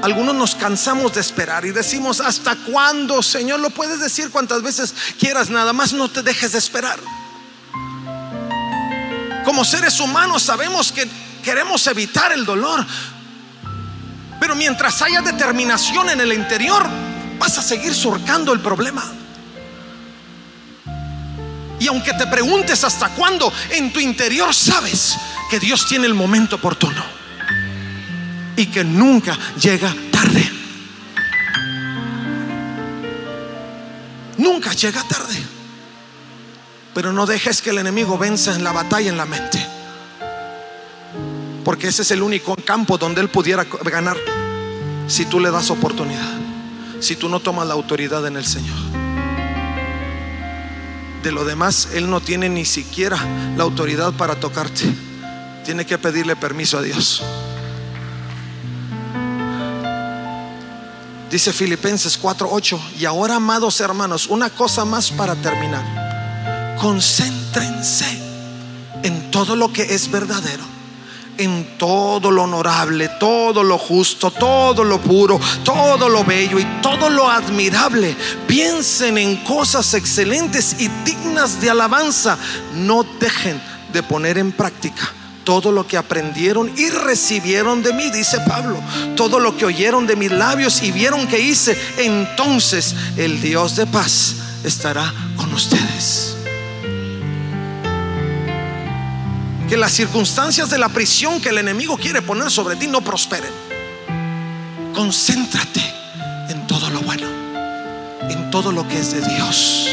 Algunos 0.00 0.34
nos 0.36 0.54
cansamos 0.54 1.14
de 1.14 1.20
esperar 1.20 1.64
y 1.64 1.72
decimos, 1.72 2.20
¿hasta 2.20 2.54
cuándo, 2.54 3.20
Señor? 3.20 3.58
Lo 3.58 3.70
puedes 3.70 3.98
decir 3.98 4.30
cuantas 4.30 4.62
veces 4.62 4.94
quieras, 5.18 5.50
nada 5.50 5.72
más 5.72 5.92
no 5.92 6.08
te 6.08 6.22
dejes 6.22 6.52
de 6.52 6.58
esperar. 6.58 7.00
Como 9.44 9.64
seres 9.64 9.98
humanos 9.98 10.44
sabemos 10.44 10.92
que 10.92 11.08
queremos 11.42 11.84
evitar 11.88 12.30
el 12.30 12.44
dolor, 12.44 12.86
pero 14.38 14.54
mientras 14.54 15.02
haya 15.02 15.20
determinación 15.20 16.10
en 16.10 16.20
el 16.20 16.32
interior, 16.32 16.86
vas 17.40 17.58
a 17.58 17.62
seguir 17.62 17.92
surcando 17.92 18.52
el 18.52 18.60
problema. 18.60 19.23
Y 21.84 21.86
aunque 21.86 22.14
te 22.14 22.26
preguntes 22.26 22.82
hasta 22.82 23.10
cuándo, 23.10 23.52
en 23.68 23.92
tu 23.92 24.00
interior 24.00 24.54
sabes 24.54 25.18
que 25.50 25.60
Dios 25.60 25.86
tiene 25.86 26.06
el 26.06 26.14
momento 26.14 26.56
oportuno 26.56 27.04
y 28.56 28.64
que 28.64 28.82
nunca 28.82 29.38
llega 29.60 29.94
tarde. 30.10 30.50
Nunca 34.38 34.72
llega 34.72 35.02
tarde. 35.02 35.36
Pero 36.94 37.12
no 37.12 37.26
dejes 37.26 37.60
que 37.60 37.68
el 37.68 37.76
enemigo 37.76 38.16
venza 38.16 38.54
en 38.54 38.64
la 38.64 38.72
batalla 38.72 39.10
en 39.10 39.18
la 39.18 39.26
mente. 39.26 39.62
Porque 41.66 41.88
ese 41.88 42.00
es 42.00 42.10
el 42.12 42.22
único 42.22 42.56
campo 42.56 42.96
donde 42.96 43.20
él 43.20 43.28
pudiera 43.28 43.64
ganar. 43.64 44.16
Si 45.06 45.26
tú 45.26 45.38
le 45.38 45.50
das 45.50 45.70
oportunidad. 45.70 46.32
Si 47.00 47.14
tú 47.16 47.28
no 47.28 47.40
tomas 47.40 47.66
la 47.68 47.74
autoridad 47.74 48.26
en 48.26 48.38
el 48.38 48.46
Señor. 48.46 49.03
De 51.24 51.32
lo 51.32 51.46
demás, 51.46 51.88
Él 51.94 52.10
no 52.10 52.20
tiene 52.20 52.50
ni 52.50 52.66
siquiera 52.66 53.16
la 53.56 53.62
autoridad 53.62 54.12
para 54.12 54.38
tocarte. 54.38 54.84
Tiene 55.64 55.86
que 55.86 55.96
pedirle 55.96 56.36
permiso 56.36 56.76
a 56.76 56.82
Dios. 56.82 57.22
Dice 61.30 61.54
Filipenses 61.54 62.20
4:8. 62.20 62.78
Y 62.98 63.06
ahora, 63.06 63.36
amados 63.36 63.80
hermanos, 63.80 64.26
una 64.26 64.50
cosa 64.50 64.84
más 64.84 65.10
para 65.10 65.34
terminar. 65.34 66.76
Concéntrense 66.78 68.04
en 69.02 69.30
todo 69.30 69.56
lo 69.56 69.72
que 69.72 69.82
es 69.94 70.10
verdadero, 70.10 70.64
en 71.38 71.76
todo 71.78 72.30
lo 72.30 72.44
honorable, 72.44 73.08
todo 73.20 73.62
lo 73.62 73.78
justo, 73.78 74.30
todo 74.30 74.84
lo 74.84 75.00
puro, 75.00 75.40
todo 75.64 76.08
lo 76.08 76.24
bello 76.24 76.58
y 76.58 76.64
todo 76.82 77.10
lo 77.10 77.28
admirable. 77.28 78.16
Piensen 78.46 79.18
en 79.18 79.36
cosas 79.44 79.94
excelentes 79.94 80.76
y 80.78 80.88
dignas 81.04 81.60
de 81.60 81.70
alabanza. 81.70 82.38
No 82.74 83.04
dejen 83.20 83.60
de 83.92 84.02
poner 84.02 84.38
en 84.38 84.52
práctica 84.52 85.12
todo 85.44 85.70
lo 85.70 85.86
que 85.86 85.96
aprendieron 85.96 86.72
y 86.76 86.88
recibieron 86.88 87.82
de 87.82 87.92
mí, 87.92 88.10
dice 88.10 88.38
Pablo, 88.48 88.80
todo 89.14 89.38
lo 89.38 89.56
que 89.56 89.66
oyeron 89.66 90.06
de 90.06 90.16
mis 90.16 90.30
labios 90.30 90.82
y 90.82 90.90
vieron 90.90 91.26
que 91.28 91.38
hice, 91.38 91.78
entonces 91.98 92.94
el 93.16 93.40
Dios 93.40 93.76
de 93.76 93.86
paz 93.86 94.36
estará 94.64 95.12
con 95.36 95.52
ustedes. 95.52 95.83
Que 99.68 99.76
las 99.76 99.92
circunstancias 99.92 100.68
de 100.68 100.78
la 100.78 100.88
prisión 100.88 101.40
que 101.40 101.48
el 101.48 101.58
enemigo 101.58 101.96
quiere 101.96 102.22
poner 102.22 102.50
sobre 102.50 102.76
ti 102.76 102.86
no 102.86 103.00
prosperen. 103.00 103.50
Concéntrate 104.94 105.80
en 106.50 106.66
todo 106.66 106.90
lo 106.90 107.00
bueno, 107.00 107.26
en 108.28 108.50
todo 108.50 108.72
lo 108.72 108.86
que 108.86 108.98
es 108.98 109.12
de 109.12 109.20
Dios. 109.34 109.88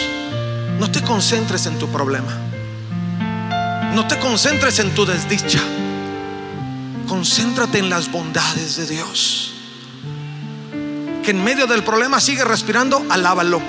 No 0.79 0.91
te 0.91 1.01
concentres 1.01 1.65
en 1.67 1.79
tu 1.79 1.87
problema. 1.87 2.37
No 3.93 4.07
te 4.07 4.19
concentres 4.19 4.79
en 4.79 4.93
tu 4.95 5.05
desdicha. 5.05 5.59
Concéntrate 7.07 7.79
en 7.79 7.89
las 7.89 8.11
bondades 8.11 8.77
de 8.77 8.87
Dios. 8.87 9.53
Que 11.23 11.31
en 11.31 11.43
medio 11.43 11.67
del 11.67 11.83
problema 11.83 12.19
sigue 12.19 12.43
respirando, 12.43 13.05
alábalo. 13.09 13.61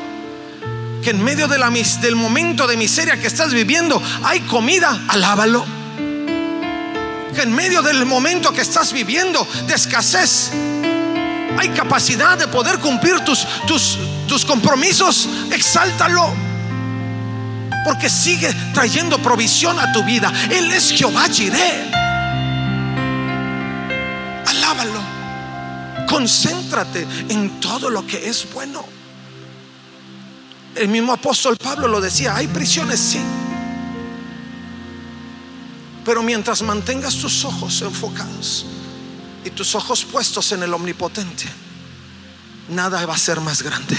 Que 1.02 1.10
en 1.10 1.22
medio 1.22 1.48
de 1.48 1.58
la, 1.58 1.70
del 1.70 2.16
momento 2.16 2.66
de 2.66 2.76
miseria 2.76 3.20
que 3.20 3.26
estás 3.26 3.52
viviendo 3.52 4.02
hay 4.24 4.40
comida, 4.40 5.04
alábalo. 5.08 5.81
Que 7.34 7.42
en 7.42 7.52
medio 7.54 7.82
del 7.82 8.04
momento 8.04 8.52
que 8.52 8.60
estás 8.60 8.92
viviendo 8.92 9.46
de 9.66 9.74
escasez 9.74 10.50
hay 11.58 11.68
capacidad 11.70 12.36
de 12.38 12.48
poder 12.48 12.78
cumplir 12.78 13.20
tus, 13.20 13.46
tus, 13.66 13.98
tus 14.26 14.44
compromisos, 14.44 15.28
exáltalo 15.50 16.32
porque 17.84 18.08
sigue 18.08 18.52
trayendo 18.72 19.18
provisión 19.18 19.78
a 19.78 19.92
tu 19.92 20.02
vida. 20.04 20.32
Él 20.50 20.70
es 20.72 20.90
Jehová 20.90 21.24
Jireh. 21.28 21.90
Alábalo. 24.46 25.00
Concéntrate 26.08 27.06
en 27.28 27.60
todo 27.60 27.90
lo 27.90 28.06
que 28.06 28.28
es 28.28 28.46
bueno. 28.52 28.84
El 30.74 30.88
mismo 30.88 31.12
apóstol 31.12 31.56
Pablo 31.56 31.88
lo 31.88 32.00
decía, 32.00 32.34
hay 32.34 32.46
prisiones, 32.46 33.00
sí. 33.00 33.20
Pero 36.04 36.22
mientras 36.22 36.62
mantengas 36.62 37.16
tus 37.16 37.44
ojos 37.44 37.82
enfocados 37.82 38.66
y 39.44 39.50
tus 39.50 39.74
ojos 39.74 40.04
puestos 40.04 40.50
en 40.52 40.62
el 40.62 40.74
omnipotente, 40.74 41.44
nada 42.68 43.04
va 43.06 43.14
a 43.14 43.18
ser 43.18 43.40
más 43.40 43.62
grande. 43.62 43.96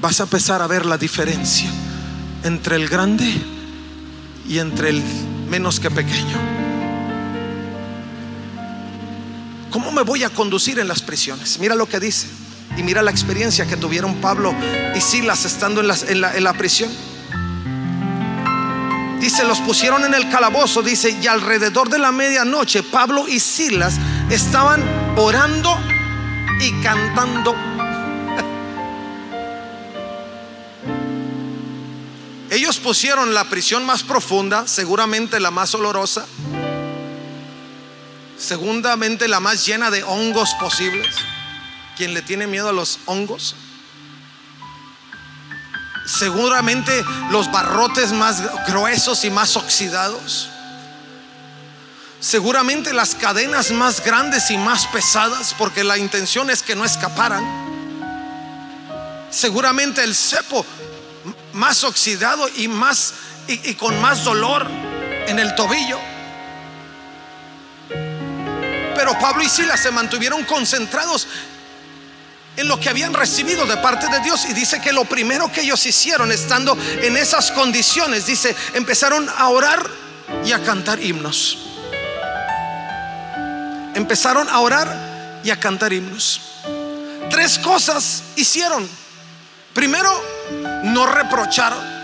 Vas 0.00 0.20
a 0.20 0.22
empezar 0.22 0.62
a 0.62 0.66
ver 0.66 0.86
la 0.86 0.96
diferencia 0.96 1.70
entre 2.42 2.76
el 2.76 2.88
grande 2.88 3.30
y 4.48 4.58
entre 4.58 4.90
el 4.90 5.02
menos 5.48 5.78
que 5.78 5.90
pequeño. 5.90 6.38
¿Cómo 9.70 9.92
me 9.92 10.02
voy 10.02 10.24
a 10.24 10.30
conducir 10.30 10.78
en 10.78 10.88
las 10.88 11.02
prisiones? 11.02 11.58
Mira 11.58 11.74
lo 11.74 11.86
que 11.86 12.00
dice. 12.00 12.26
Y 12.76 12.82
mira 12.82 13.02
la 13.02 13.10
experiencia 13.10 13.66
que 13.66 13.76
tuvieron 13.76 14.16
Pablo 14.16 14.54
y 14.96 15.00
Silas 15.00 15.44
estando 15.44 15.80
en 15.80 15.88
la, 15.88 15.96
en 16.34 16.44
la 16.44 16.52
prisión. 16.54 16.90
Dice, 19.20 19.44
los 19.44 19.60
pusieron 19.60 20.04
en 20.04 20.14
el 20.14 20.30
calabozo, 20.30 20.80
dice, 20.80 21.10
y 21.10 21.26
alrededor 21.26 21.90
de 21.90 21.98
la 21.98 22.10
medianoche 22.10 22.82
Pablo 22.82 23.28
y 23.28 23.38
Silas 23.38 23.96
estaban 24.30 24.82
orando 25.16 25.78
y 26.58 26.72
cantando 26.82 27.54
Ellos 32.50 32.78
pusieron 32.78 33.34
la 33.34 33.44
prisión 33.44 33.84
más 33.84 34.02
profunda, 34.02 34.66
seguramente 34.66 35.38
la 35.38 35.50
más 35.50 35.74
olorosa, 35.74 36.24
segundamente 38.38 39.28
la 39.28 39.38
más 39.38 39.66
llena 39.66 39.90
de 39.90 40.02
hongos 40.02 40.54
posibles. 40.54 41.14
¿Quién 41.98 42.14
le 42.14 42.22
tiene 42.22 42.46
miedo 42.46 42.70
a 42.70 42.72
los 42.72 42.98
hongos? 43.04 43.54
Seguramente 46.18 47.04
los 47.30 47.50
barrotes 47.52 48.12
más 48.12 48.42
gruesos 48.66 49.24
y 49.24 49.30
más 49.30 49.56
oxidados. 49.56 50.50
Seguramente 52.18 52.92
las 52.92 53.14
cadenas 53.14 53.70
más 53.70 54.04
grandes 54.04 54.50
y 54.50 54.58
más 54.58 54.88
pesadas, 54.88 55.54
porque 55.56 55.84
la 55.84 55.96
intención 55.98 56.50
es 56.50 56.62
que 56.62 56.74
no 56.74 56.84
escaparan. 56.84 57.44
Seguramente 59.30 60.02
el 60.02 60.16
cepo 60.16 60.66
más 61.52 61.84
oxidado 61.84 62.48
y 62.56 62.66
más 62.66 63.14
y, 63.46 63.74
con 63.74 64.00
más 64.00 64.24
dolor 64.24 64.66
en 65.28 65.38
el 65.38 65.54
tobillo. 65.54 65.98
Pero 67.88 69.16
Pablo 69.20 69.44
y 69.44 69.48
Silas 69.48 69.80
se 69.80 69.92
mantuvieron 69.92 70.44
concentrados 70.44 71.28
en 72.60 72.68
lo 72.68 72.78
que 72.78 72.88
habían 72.88 73.14
recibido 73.14 73.66
de 73.66 73.76
parte 73.78 74.08
de 74.08 74.20
Dios 74.20 74.44
y 74.48 74.52
dice 74.52 74.80
que 74.80 74.92
lo 74.92 75.04
primero 75.04 75.50
que 75.50 75.62
ellos 75.62 75.84
hicieron 75.86 76.30
estando 76.30 76.76
en 77.02 77.16
esas 77.16 77.50
condiciones, 77.52 78.26
dice, 78.26 78.54
empezaron 78.74 79.28
a 79.36 79.48
orar 79.48 79.88
y 80.44 80.52
a 80.52 80.62
cantar 80.62 81.02
himnos. 81.02 81.58
Empezaron 83.94 84.48
a 84.48 84.60
orar 84.60 85.40
y 85.42 85.50
a 85.50 85.58
cantar 85.58 85.92
himnos. 85.92 86.40
Tres 87.30 87.58
cosas 87.58 88.22
hicieron. 88.36 88.88
Primero, 89.72 90.10
no 90.84 91.06
reprocharon. 91.06 92.00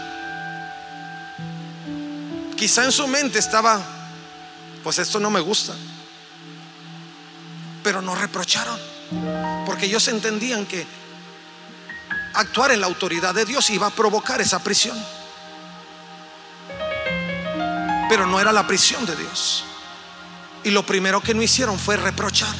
Quizá 2.56 2.84
en 2.84 2.92
su 2.92 3.06
mente 3.06 3.38
estaba, 3.38 3.80
pues 4.82 4.98
esto 4.98 5.20
no 5.20 5.30
me 5.30 5.40
gusta. 5.40 5.74
Pero 7.82 8.00
no 8.00 8.14
reprocharon. 8.14 8.95
Porque 9.64 9.86
ellos 9.86 10.06
entendían 10.08 10.66
que 10.66 10.86
actuar 12.34 12.70
en 12.72 12.80
la 12.80 12.86
autoridad 12.86 13.34
de 13.34 13.44
Dios 13.44 13.70
iba 13.70 13.86
a 13.86 13.90
provocar 13.90 14.40
esa 14.40 14.58
prisión. 14.58 14.96
Pero 18.08 18.26
no 18.26 18.40
era 18.40 18.52
la 18.52 18.66
prisión 18.66 19.04
de 19.06 19.16
Dios. 19.16 19.64
Y 20.64 20.70
lo 20.70 20.84
primero 20.84 21.20
que 21.20 21.34
no 21.34 21.42
hicieron 21.42 21.78
fue 21.78 21.96
reprochar. 21.96 22.54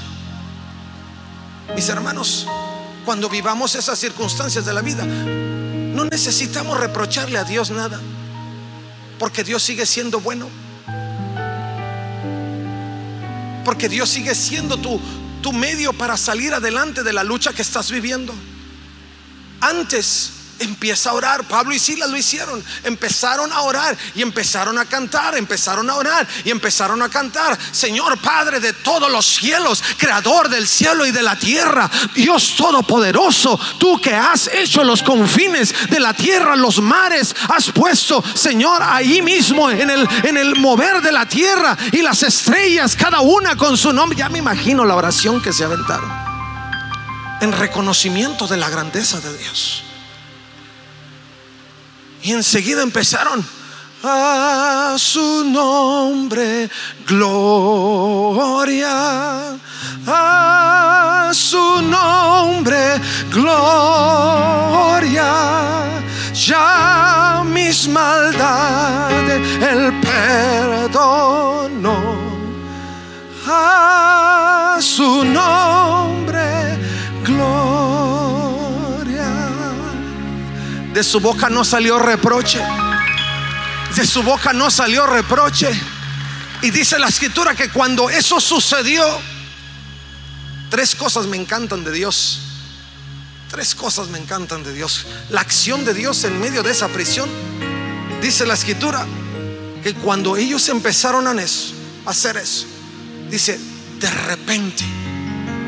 Mis 1.75 1.89
hermanos, 1.89 2.47
cuando 3.05 3.29
vivamos 3.29 3.75
esas 3.75 3.99
circunstancias 3.99 4.65
de 4.65 4.73
la 4.73 4.81
vida, 4.81 5.05
no 5.05 6.05
necesitamos 6.05 6.79
reprocharle 6.79 7.39
a 7.39 7.45
Dios 7.45 7.71
nada, 7.71 8.01
porque 9.19 9.45
Dios 9.45 9.63
sigue 9.63 9.87
siendo 9.87 10.21
bueno. 10.21 10.49
Porque 13.65 13.89
Dios 13.89 14.09
sigue 14.09 14.35
siendo 14.35 14.77
tu, 14.77 15.01
tu 15.47 15.53
medio 15.53 15.93
para 15.93 16.17
salir 16.17 16.53
adelante 16.53 17.05
de 17.05 17.13
la 17.13 17.23
lucha 17.23 17.53
que 17.53 17.63
estás 17.63 17.89
viviendo. 17.89 18.35
Antes 19.61 20.33
Empieza 20.59 21.11
a 21.11 21.15
orar. 21.15 21.45
Pablo 21.45 21.75
y 21.75 21.79
Silas 21.79 22.11
lo 22.11 22.17
hicieron. 22.17 22.63
Empezaron 22.85 23.53
a 23.53 23.61
orar 23.63 23.97
y 24.15 24.23
empezaron 24.23 24.79
a 24.79 24.85
cantar. 24.85 25.37
Empezaron 25.37 25.89
a 25.91 25.97
orar 25.97 26.27
y 26.45 26.51
empezaron 26.51 27.03
a 27.03 27.09
cantar. 27.09 27.59
Señor 27.73 28.19
Padre 28.19 28.61
de 28.61 28.73
todos 28.73 29.11
los 29.11 29.27
cielos, 29.27 29.83
Creador 29.97 30.49
del 30.49 30.67
cielo 30.67 31.07
y 31.07 31.11
de 31.11 31.23
la 31.23 31.37
tierra, 31.37 31.91
Dios 32.15 32.55
Todopoderoso, 32.57 33.59
tú 33.79 34.01
que 34.01 34.15
has 34.15 34.49
hecho 34.49 34.85
los 34.85 35.03
confines 35.03 35.75
de 35.91 36.01
la 36.01 36.15
tierra, 36.15 36.57
los 36.57 36.81
mares, 36.81 37.35
has 37.49 37.71
puesto, 37.71 38.23
Señor, 38.35 38.83
ahí 38.83 39.23
mismo 39.23 39.71
en 39.71 39.91
el, 39.91 40.09
en 40.23 40.37
el 40.37 40.57
mover 40.57 41.01
de 41.03 41.13
la 41.13 41.27
tierra 41.27 41.77
y 41.93 42.03
las 42.03 42.23
estrellas, 42.23 42.97
cada 42.97 43.21
una 43.21 43.57
con 43.57 43.77
su 43.77 43.93
nombre. 43.93 44.19
Ya 44.19 44.29
me 44.29 44.39
imagino 44.39 44.85
la 44.85 44.95
oración 44.95 45.41
que 45.41 45.53
se 45.53 45.65
aventaron 45.65 46.11
en 47.41 47.53
reconocimiento 47.53 48.47
de 48.47 48.57
la 48.57 48.71
grandeza 48.71 49.21
de 49.21 49.37
Dios. 49.37 49.86
Y 52.27 52.33
enseguida 52.33 52.83
empezaron 52.83 53.47
a 54.03 54.97
su 54.99 55.45
nombre 55.45 56.69
gloria, 57.07 58.91
a 60.09 61.31
su 61.33 61.83
nombre 61.83 63.01
gloria. 63.31 63.63
Ya 66.35 67.45
mis 67.47 67.87
maldades 67.87 69.63
el 69.63 69.93
perdono. 70.01 70.97
A 73.47 74.79
su 74.81 75.25
nombre 75.25 76.06
De 80.97 81.05
su 81.05 81.21
boca 81.21 81.51
no 81.51 81.63
salió 81.63 81.99
reproche 81.99 82.59
de 83.95 84.07
su 84.07 84.23
boca 84.23 84.55
no 84.55 84.71
salió 84.71 85.07
reproche. 85.07 85.69
Y 86.63 86.71
dice 86.71 86.99
la 86.99 87.09
escritura 87.09 87.55
que 87.55 87.71
cuando 87.71 88.09
eso 88.11 88.41
sucedió, 88.41 89.05
tres 90.71 90.95
cosas 90.95 91.27
me 91.27 91.37
encantan 91.37 91.85
de 91.85 91.93
Dios. 91.93 92.41
Tres 93.51 93.75
cosas 93.75 94.09
me 94.09 94.19
encantan 94.19 94.65
de 94.65 94.73
Dios. 94.73 95.07
La 95.29 95.41
acción 95.43 95.85
de 95.85 95.95
Dios 95.95 96.25
en 96.25 96.41
medio 96.41 96.63
de 96.63 96.73
esa 96.73 96.89
prisión. 96.89 97.29
Dice 98.21 98.47
la 98.47 98.55
escritura 98.55 99.07
que 99.83 99.95
cuando 99.95 100.37
ellos 100.37 100.69
empezaron 100.69 101.27
a, 101.27 101.35
hacer 102.07 102.37
eso, 102.39 102.67
dice, 103.31 103.61
de 104.01 104.11
repente, 104.11 104.83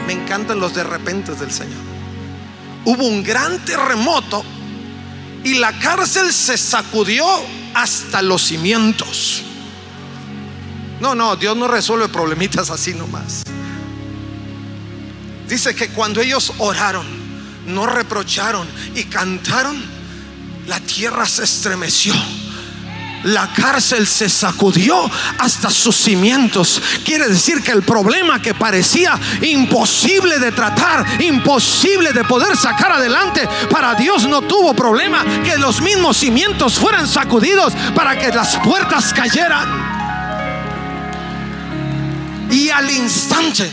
me 0.06 0.14
encantan 0.14 0.58
los 0.58 0.74
de 0.74 0.84
repente 0.84 1.34
del 1.34 1.52
Señor. 1.52 1.78
Hubo 2.84 3.04
un 3.04 3.22
gran 3.22 3.64
terremoto 3.64 4.42
y 5.44 5.54
la 5.54 5.78
cárcel 5.78 6.32
se 6.32 6.58
sacudió 6.58 7.26
hasta 7.74 8.22
los 8.22 8.42
cimientos. 8.42 9.42
No, 11.00 11.14
no, 11.14 11.36
Dios 11.36 11.56
no 11.56 11.68
resuelve 11.68 12.08
problemitas 12.08 12.70
así 12.70 12.94
nomás. 12.94 13.44
Dice 15.48 15.74
que 15.74 15.88
cuando 15.90 16.20
ellos 16.20 16.52
oraron, 16.58 17.06
no 17.66 17.86
reprocharon 17.86 18.66
y 18.94 19.04
cantaron, 19.04 19.80
la 20.66 20.80
tierra 20.80 21.26
se 21.26 21.44
estremeció 21.44 22.14
la 23.24 23.52
cárcel 23.52 24.06
se 24.06 24.28
sacudió 24.28 25.10
hasta 25.38 25.70
sus 25.70 25.96
cimientos. 25.96 26.80
Quiere 27.04 27.28
decir 27.28 27.62
que 27.62 27.72
el 27.72 27.82
problema 27.82 28.40
que 28.40 28.54
parecía 28.54 29.18
imposible 29.42 30.38
de 30.38 30.52
tratar, 30.52 31.04
imposible 31.22 32.12
de 32.12 32.24
poder 32.24 32.56
sacar 32.56 32.92
adelante, 32.92 33.48
para 33.70 33.94
Dios 33.94 34.28
no 34.28 34.42
tuvo 34.42 34.74
problema 34.74 35.24
que 35.44 35.58
los 35.58 35.80
mismos 35.80 36.16
cimientos 36.16 36.74
fueran 36.74 37.06
sacudidos 37.06 37.72
para 37.94 38.18
que 38.18 38.28
las 38.28 38.56
puertas 38.58 39.12
cayeran. 39.12 39.98
Y 42.50 42.70
al 42.70 42.90
instante, 42.90 43.70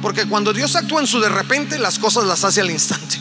porque 0.00 0.26
cuando 0.26 0.52
Dios 0.52 0.76
actúa 0.76 1.00
en 1.00 1.06
su 1.06 1.20
de 1.20 1.28
repente, 1.28 1.78
las 1.78 1.98
cosas 1.98 2.24
las 2.24 2.44
hace 2.44 2.60
al 2.60 2.70
instante. 2.70 3.18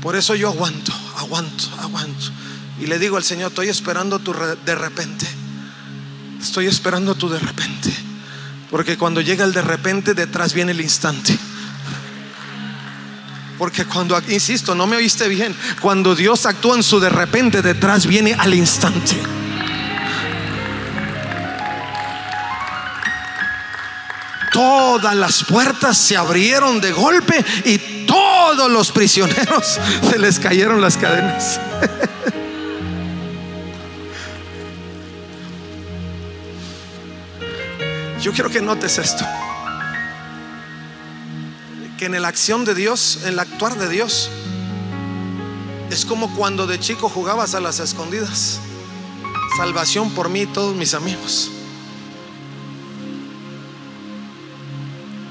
Por 0.00 0.16
eso 0.16 0.34
yo 0.34 0.48
aguanto, 0.48 0.92
aguanto, 1.18 1.64
aguanto. 1.80 2.26
Y 2.80 2.86
le 2.86 2.98
digo 2.98 3.16
al 3.16 3.24
Señor, 3.24 3.50
estoy 3.50 3.68
esperando 3.68 4.18
tu 4.18 4.32
de 4.32 4.74
repente. 4.74 5.26
Estoy 6.40 6.66
esperando 6.66 7.14
tu 7.14 7.28
de 7.28 7.38
repente. 7.38 7.94
Porque 8.70 8.96
cuando 8.96 9.20
llega 9.20 9.44
el 9.44 9.52
de 9.52 9.62
repente, 9.62 10.14
detrás 10.14 10.54
viene 10.54 10.72
el 10.72 10.80
instante. 10.80 11.38
Porque 13.58 13.84
cuando, 13.84 14.20
insisto, 14.28 14.74
no 14.74 14.86
me 14.86 14.96
oíste 14.96 15.28
bien, 15.28 15.54
cuando 15.80 16.16
Dios 16.16 16.46
actúa 16.46 16.74
en 16.74 16.82
su 16.82 16.98
de 16.98 17.10
repente, 17.10 17.62
detrás 17.62 18.06
viene 18.06 18.34
al 18.34 18.54
instante. 18.54 19.16
Todas 24.50 25.14
las 25.14 25.44
puertas 25.44 25.96
se 25.96 26.16
abrieron 26.16 26.80
de 26.80 26.92
golpe 26.92 27.44
y 27.64 28.04
todos 28.42 28.70
los 28.70 28.90
prisioneros 28.90 29.78
se 30.10 30.18
les 30.18 30.38
cayeron 30.40 30.80
las 30.80 30.96
cadenas. 30.96 31.60
Yo 38.20 38.32
quiero 38.32 38.50
que 38.50 38.60
notes 38.60 38.98
esto. 38.98 39.24
Que 41.98 42.06
en 42.06 42.20
la 42.20 42.28
acción 42.28 42.64
de 42.64 42.74
Dios, 42.74 43.20
en 43.22 43.28
el 43.34 43.38
actuar 43.38 43.76
de 43.78 43.88
Dios, 43.88 44.28
es 45.90 46.04
como 46.04 46.34
cuando 46.34 46.66
de 46.66 46.80
chico 46.80 47.08
jugabas 47.08 47.54
a 47.54 47.60
las 47.60 47.78
escondidas. 47.78 48.60
Salvación 49.56 50.10
por 50.10 50.28
mí 50.28 50.42
y 50.42 50.46
todos 50.46 50.74
mis 50.74 50.94
amigos. 50.94 51.50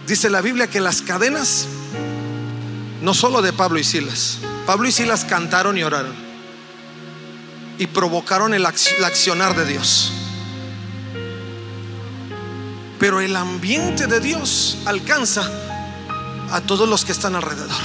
Dice 0.08 0.30
la 0.30 0.42
Biblia 0.42 0.70
que 0.70 0.80
las 0.80 1.02
cadenas 1.02 1.68
no 3.02 3.14
solo 3.14 3.42
de 3.42 3.52
Pablo 3.52 3.80
y 3.80 3.84
Silas. 3.84 4.38
Pablo 4.66 4.88
y 4.88 4.92
Silas 4.92 5.26
cantaron 5.26 5.78
y 5.78 5.84
oraron. 5.84 6.14
Y 7.78 7.88
provocaron 7.88 8.54
el, 8.54 8.66
accionar 8.66 9.56
de 9.56 9.66
Dios. 9.66 10.14
Pero 13.00 13.20
el 13.20 13.36
ambiente 13.36 14.06
de 14.06 14.20
Dios 14.20 14.78
alcanza 14.86 15.42
a 16.52 16.62
todos 16.62 16.88
los 16.88 17.04
que 17.04 17.12
están 17.12 17.36
alrededor. 17.36 17.82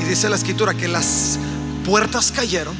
Y 0.00 0.04
dice 0.04 0.30
la 0.30 0.36
escritura 0.36 0.72
que 0.72 0.88
las 0.88 1.38
puertas 1.84 2.32
cayeron 2.32 2.74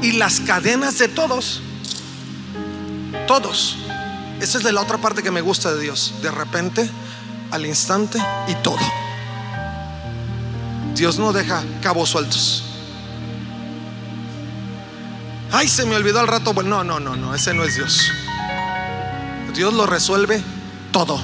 y 0.00 0.12
las 0.12 0.38
cadenas 0.40 0.98
de 0.98 1.08
todos, 1.08 1.60
todos. 3.26 3.76
Esa 4.40 4.58
es 4.58 4.64
de 4.64 4.72
la 4.72 4.80
otra 4.80 4.98
parte 4.98 5.24
que 5.24 5.32
me 5.32 5.40
gusta 5.40 5.74
de 5.74 5.82
Dios. 5.82 6.14
De 6.22 6.30
repente, 6.30 6.88
al 7.50 7.66
instante 7.66 8.18
y 8.46 8.54
todo. 8.62 8.78
Dios 11.00 11.18
no 11.18 11.32
deja 11.32 11.64
cabos 11.80 12.10
sueltos. 12.10 12.62
Ay, 15.50 15.66
se 15.66 15.86
me 15.86 15.96
olvidó 15.96 16.20
al 16.20 16.28
rato. 16.28 16.52
Bueno, 16.52 16.84
no, 16.84 17.00
no, 17.00 17.00
no, 17.00 17.16
no, 17.16 17.34
ese 17.34 17.54
no 17.54 17.64
es 17.64 17.74
Dios. 17.74 18.12
Dios 19.54 19.72
lo 19.72 19.86
resuelve 19.86 20.42
todo. 20.92 21.18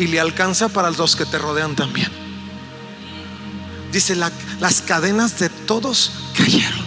Y 0.00 0.08
le 0.08 0.18
alcanza 0.18 0.68
para 0.68 0.90
los 0.90 1.14
que 1.14 1.24
te 1.24 1.38
rodean 1.38 1.76
también. 1.76 2.10
Dice, 3.92 4.16
las 4.16 4.82
cadenas 4.82 5.38
de 5.38 5.50
todos 5.50 6.10
cayeron. 6.36 6.84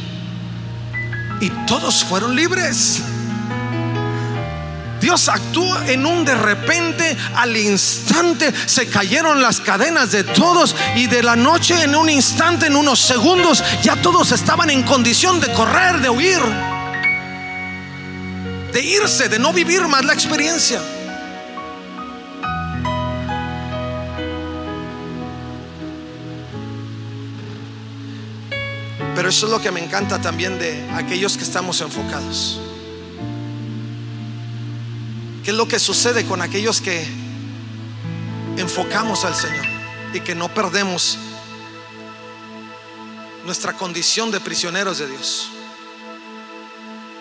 Y 1.40 1.50
todos 1.66 2.04
fueron 2.04 2.36
libres. 2.36 3.02
Dios 5.08 5.30
actúa 5.30 5.86
en 5.88 6.06
un 6.06 6.26
de 6.26 6.36
repente, 6.36 7.16
al 7.34 7.56
instante 7.56 8.54
se 8.66 8.88
cayeron 8.88 9.42
las 9.42 9.62
cadenas 9.62 10.12
de 10.12 10.26
todos 10.26 10.76
y 10.98 11.08
de 11.08 11.24
la 11.24 11.38
noche 11.38 11.82
en 11.82 11.96
un 11.96 12.10
instante, 12.10 12.66
en 12.68 12.76
unos 12.76 13.00
segundos, 13.00 13.64
ya 13.82 13.96
todos 14.02 14.34
estaban 14.34 14.70
en 14.70 14.84
condición 14.84 15.40
de 15.40 15.54
correr, 15.54 16.02
de 16.02 16.10
huir, 16.10 16.42
de 18.74 18.82
irse, 18.82 19.30
de 19.30 19.40
no 19.40 19.54
vivir 19.54 19.88
más 19.88 20.04
la 20.04 20.12
experiencia. 20.12 20.82
Pero 29.16 29.30
eso 29.30 29.46
es 29.46 29.52
lo 29.54 29.62
que 29.62 29.72
me 29.72 29.80
encanta 29.80 30.20
también 30.20 30.60
de 30.60 30.86
aquellos 30.96 31.38
que 31.38 31.46
estamos 31.46 31.80
enfocados. 31.80 32.60
¿Qué 35.48 35.52
es 35.52 35.58
lo 35.58 35.66
que 35.66 35.80
sucede 35.80 36.26
con 36.26 36.42
aquellos 36.42 36.82
que 36.82 37.08
enfocamos 38.58 39.24
al 39.24 39.34
Señor 39.34 39.66
y 40.14 40.20
que 40.20 40.36
no 40.36 40.54
perdemos 40.54 41.18
nuestra 43.46 43.72
condición 43.72 44.30
de 44.30 44.42
prisioneros 44.42 44.98
de 44.98 45.08
Dios? 45.08 45.48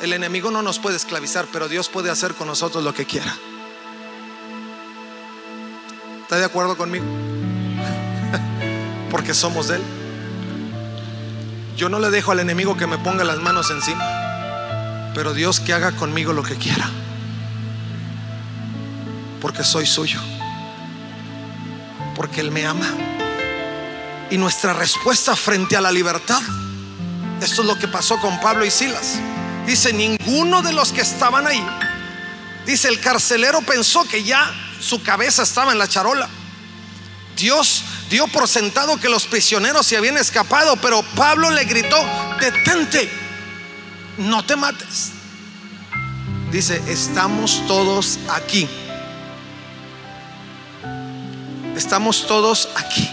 El 0.03 0.13
enemigo 0.13 0.51
no 0.51 0.61
nos 0.61 0.81
puede 0.81 0.97
esclavizar, 0.97 1.47
pero 1.53 1.69
Dios 1.69 1.89
puede 1.89 2.11
hacer 2.11 2.35
con 2.35 2.49
nosotros 2.49 2.83
lo 2.83 2.93
que 2.93 3.05
quiera. 3.05 3.33
¿Está 6.23 6.39
de 6.39 6.47
acuerdo 6.47 6.77
conmigo? 6.77 7.05
Porque 9.13 9.35
somos 9.35 9.69
de 9.69 9.77
Él. 9.77 9.83
Yo 11.77 11.89
no 11.89 12.01
le 12.01 12.11
dejo 12.11 12.33
al 12.33 12.41
enemigo 12.41 12.77
que 12.77 12.89
me 12.89 12.99
ponga 12.99 13.23
las 13.23 13.39
manos 13.39 13.71
encima, 13.71 15.13
pero 15.15 15.33
Dios 15.33 15.61
que 15.61 15.73
haga 15.73 15.93
conmigo 15.93 16.33
lo 16.33 16.43
que 16.43 16.57
quiera 16.57 16.91
porque 19.41 19.65
soy 19.65 19.87
suyo, 19.87 20.21
porque 22.15 22.41
Él 22.41 22.51
me 22.51 22.67
ama. 22.67 22.89
Y 24.31 24.39
nuestra 24.39 24.73
respuesta 24.73 25.37
frente 25.37 25.77
a 25.77 25.81
la 25.81 25.93
libertad, 25.93 26.41
esto 27.41 27.63
es 27.63 27.69
lo 27.69 27.79
que 27.79 27.89
pasó 27.89 28.19
con 28.21 28.41
Pablo 28.41 28.65
y 28.65 28.71
Silas. 28.71 29.19
Dice, 29.67 29.93
ninguno 29.93 30.63
de 30.63 30.73
los 30.73 30.93
que 30.93 31.01
estaban 31.01 31.47
ahí, 31.47 31.65
dice, 32.67 32.89
el 32.89 33.01
carcelero 33.01 33.63
pensó 33.63 34.05
que 34.05 34.25
ya 34.25 34.53
su 34.81 35.03
cabeza 35.03 35.43
estaba 35.43 35.73
en 35.73 35.79
la 35.79 35.89
charola. 35.89 36.29
Dios 37.37 37.83
dio 38.09 38.27
por 38.29 38.49
sentado 38.49 38.99
que 38.99 39.09
los 39.09 39.27
prisioneros 39.27 39.87
se 39.87 39.97
habían 39.97 40.17
escapado, 40.17 40.77
pero 40.77 41.03
Pablo 41.15 41.51
le 41.51 41.65
gritó, 41.65 41.99
detente, 42.41 43.11
no 44.19 44.45
te 44.45 44.57
mates. 44.57 45.13
Dice, 46.51 46.81
estamos 46.89 47.63
todos 47.67 48.19
aquí. 48.31 48.69
Estamos 51.77 52.27
todos 52.27 52.71
aquí. 52.75 53.07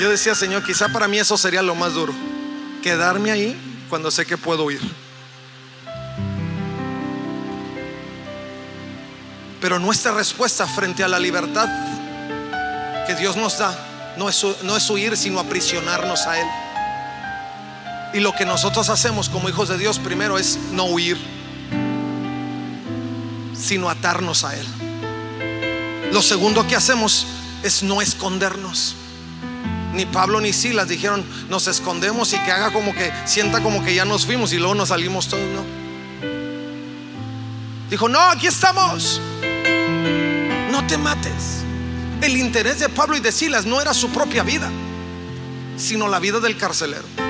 Yo 0.00 0.10
decía, 0.10 0.34
Señor, 0.34 0.62
quizá 0.64 0.90
para 0.90 1.08
mí 1.08 1.18
eso 1.18 1.38
sería 1.38 1.62
lo 1.62 1.74
más 1.74 1.94
duro. 1.94 2.12
Quedarme 2.82 3.30
ahí 3.30 3.86
cuando 3.88 4.10
sé 4.10 4.26
que 4.26 4.36
puedo 4.36 4.70
ir. 4.70 4.82
Pero 9.62 9.78
nuestra 9.78 10.12
respuesta 10.12 10.66
frente 10.66 11.02
a 11.02 11.08
la 11.08 11.18
libertad 11.18 11.68
que 13.06 13.14
Dios 13.14 13.36
nos 13.36 13.56
da 13.56 14.14
no 14.18 14.28
es, 14.28 14.44
no 14.62 14.76
es 14.76 14.90
huir, 14.90 15.16
sino 15.16 15.40
aprisionarnos 15.40 16.26
a 16.26 16.38
Él. 16.38 16.46
Y 18.12 18.20
lo 18.20 18.34
que 18.34 18.44
nosotros 18.44 18.90
hacemos 18.90 19.30
como 19.30 19.48
hijos 19.48 19.70
de 19.70 19.78
Dios 19.78 19.98
primero 19.98 20.36
es 20.36 20.58
no 20.72 20.84
huir, 20.84 21.16
sino 23.62 23.88
atarnos 23.88 24.44
a 24.44 24.56
Él. 24.56 24.66
Lo 26.12 26.20
segundo 26.20 26.66
que 26.66 26.76
hacemos 26.76 27.26
es 27.62 27.82
no 27.82 28.02
escondernos. 28.02 28.96
Ni 29.94 30.06
Pablo 30.06 30.40
ni 30.40 30.52
Silas 30.52 30.88
dijeron, 30.88 31.24
nos 31.48 31.68
escondemos 31.68 32.32
y 32.32 32.38
que 32.38 32.50
haga 32.50 32.72
como 32.72 32.92
que, 32.94 33.12
sienta 33.24 33.62
como 33.62 33.84
que 33.84 33.94
ya 33.94 34.04
nos 34.04 34.26
fuimos 34.26 34.52
y 34.52 34.58
luego 34.58 34.74
nos 34.74 34.88
salimos 34.88 35.28
todos, 35.28 35.44
no. 35.50 35.62
Dijo, 37.88 38.08
no, 38.08 38.20
aquí 38.20 38.46
estamos. 38.46 39.20
No 40.70 40.86
te 40.86 40.96
mates. 40.96 41.62
El 42.22 42.36
interés 42.36 42.78
de 42.78 42.88
Pablo 42.88 43.16
y 43.16 43.20
de 43.20 43.32
Silas 43.32 43.66
no 43.66 43.80
era 43.80 43.92
su 43.92 44.08
propia 44.10 44.42
vida, 44.42 44.70
sino 45.76 46.08
la 46.08 46.18
vida 46.18 46.40
del 46.40 46.56
carcelero. 46.56 47.21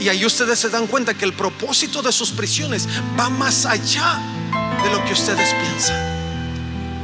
Y 0.00 0.08
ahí 0.08 0.24
ustedes 0.24 0.58
se 0.58 0.68
dan 0.68 0.86
cuenta 0.86 1.14
que 1.14 1.24
el 1.24 1.32
propósito 1.32 2.02
de 2.02 2.12
sus 2.12 2.30
prisiones 2.30 2.86
va 3.18 3.30
más 3.30 3.64
allá 3.64 4.20
de 4.82 4.90
lo 4.90 5.04
que 5.04 5.12
ustedes 5.12 5.54
piensan. 5.54 5.96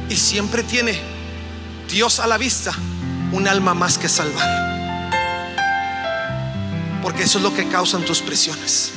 Y 0.09 0.15
siempre 0.15 0.63
tiene 0.63 0.99
Dios 1.89 2.19
a 2.19 2.27
la 2.27 2.37
vista 2.37 2.71
un 3.31 3.47
alma 3.47 3.73
más 3.73 3.97
que 3.97 4.07
salvar. 4.07 4.61
Porque 7.01 7.23
eso 7.23 7.39
es 7.39 7.43
lo 7.43 7.53
que 7.53 7.67
causan 7.67 8.05
tus 8.05 8.21
prisiones. 8.21 8.91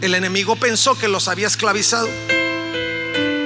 El 0.00 0.14
enemigo 0.14 0.56
pensó 0.56 0.96
que 0.96 1.08
los 1.08 1.28
había 1.28 1.46
esclavizado, 1.46 2.08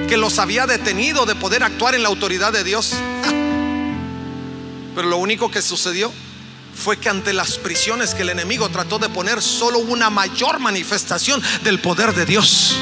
que 0.07 0.17
los 0.17 0.39
había 0.39 0.67
detenido 0.67 1.25
de 1.25 1.35
poder 1.35 1.63
actuar 1.63 1.95
en 1.95 2.03
la 2.03 2.09
autoridad 2.09 2.51
de 2.51 2.65
Dios. 2.65 2.93
Pero 4.95 5.07
lo 5.07 5.17
único 5.17 5.49
que 5.49 5.61
sucedió 5.61 6.11
fue 6.75 6.97
que 6.97 7.09
ante 7.09 7.33
las 7.33 7.57
prisiones 7.57 8.13
que 8.13 8.21
el 8.21 8.29
enemigo 8.29 8.69
trató 8.69 8.99
de 8.99 9.09
poner, 9.09 9.41
solo 9.41 9.79
una 9.79 10.09
mayor 10.09 10.59
manifestación 10.59 11.41
del 11.63 11.79
poder 11.79 12.13
de 12.13 12.25
Dios 12.25 12.75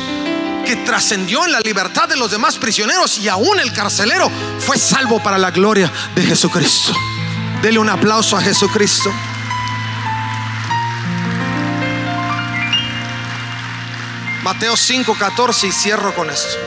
que 0.68 0.76
trascendió 0.76 1.46
en 1.46 1.54
la 1.54 1.62
libertad 1.62 2.10
de 2.10 2.18
los 2.18 2.30
demás 2.30 2.58
prisioneros 2.58 3.20
y 3.20 3.30
aún 3.30 3.58
el 3.58 3.72
carcelero 3.72 4.30
fue 4.60 4.78
salvo 4.78 5.24
para 5.24 5.38
la 5.38 5.50
gloria 5.50 5.90
de 6.14 6.24
Jesucristo. 6.24 6.92
Dele 7.62 7.80
un 7.80 7.88
aplauso 7.88 8.36
a 8.36 8.42
Jesucristo. 8.42 9.10
Mateo 14.44 14.76
5:14 14.76 15.68
y 15.68 15.72
cierro 15.72 16.14
con 16.14 16.30
esto. 16.30 16.58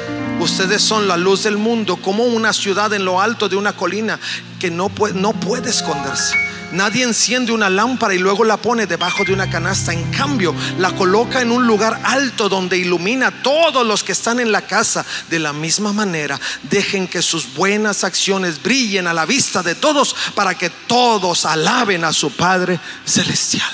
Ustedes 0.41 0.81
son 0.81 1.07
la 1.07 1.19
luz 1.19 1.43
del 1.43 1.59
mundo, 1.59 1.97
como 1.97 2.25
una 2.25 2.55
ciudad 2.55 2.93
en 2.95 3.05
lo 3.05 3.21
alto 3.21 3.51
de 3.51 3.57
una 3.57 3.75
colina 3.75 4.19
que 4.59 4.71
no 4.71 4.89
puede, 4.89 5.13
no 5.13 5.35
puede 5.35 5.69
esconderse. 5.69 6.50
Nadie 6.73 7.03
enciende 7.03 7.53
una 7.53 7.69
lámpara 7.69 8.15
y 8.15 8.19
luego 8.19 8.45
la 8.45 8.57
pone 8.57 8.87
debajo 8.87 9.25
de 9.25 9.33
una 9.33 9.51
canasta. 9.51 9.93
En 9.93 10.11
cambio, 10.13 10.55
la 10.79 10.95
coloca 10.95 11.41
en 11.41 11.51
un 11.51 11.67
lugar 11.67 12.01
alto 12.05 12.49
donde 12.49 12.79
ilumina 12.79 13.29
a 13.29 13.43
todos 13.43 13.87
los 13.87 14.05
que 14.05 14.13
están 14.13 14.41
en 14.41 14.53
la 14.53 14.63
casa. 14.63 15.05
De 15.29 15.39
la 15.39 15.53
misma 15.53 15.93
manera, 15.93 16.39
dejen 16.63 17.09
que 17.09 17.23
sus 17.23 17.55
buenas 17.55 18.05
acciones 18.05 18.63
brillen 18.63 19.07
a 19.07 19.15
la 19.15 19.27
vista 19.27 19.63
de 19.63 19.75
todos 19.75 20.15
para 20.35 20.55
que 20.57 20.71
todos 20.71 21.45
alaben 21.45 22.05
a 22.05 22.13
su 22.13 22.31
Padre 22.31 22.79
Celestial. 23.05 23.71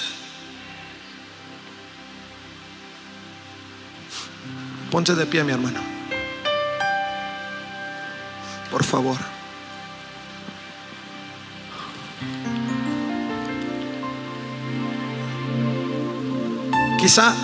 Ponte 4.91 5.15
de 5.15 5.27
pie, 5.27 5.45
mi 5.45 5.53
hermano. 5.53 5.81
Por 8.71 8.85
favor. 8.85 9.36
Quizá 17.07 17.37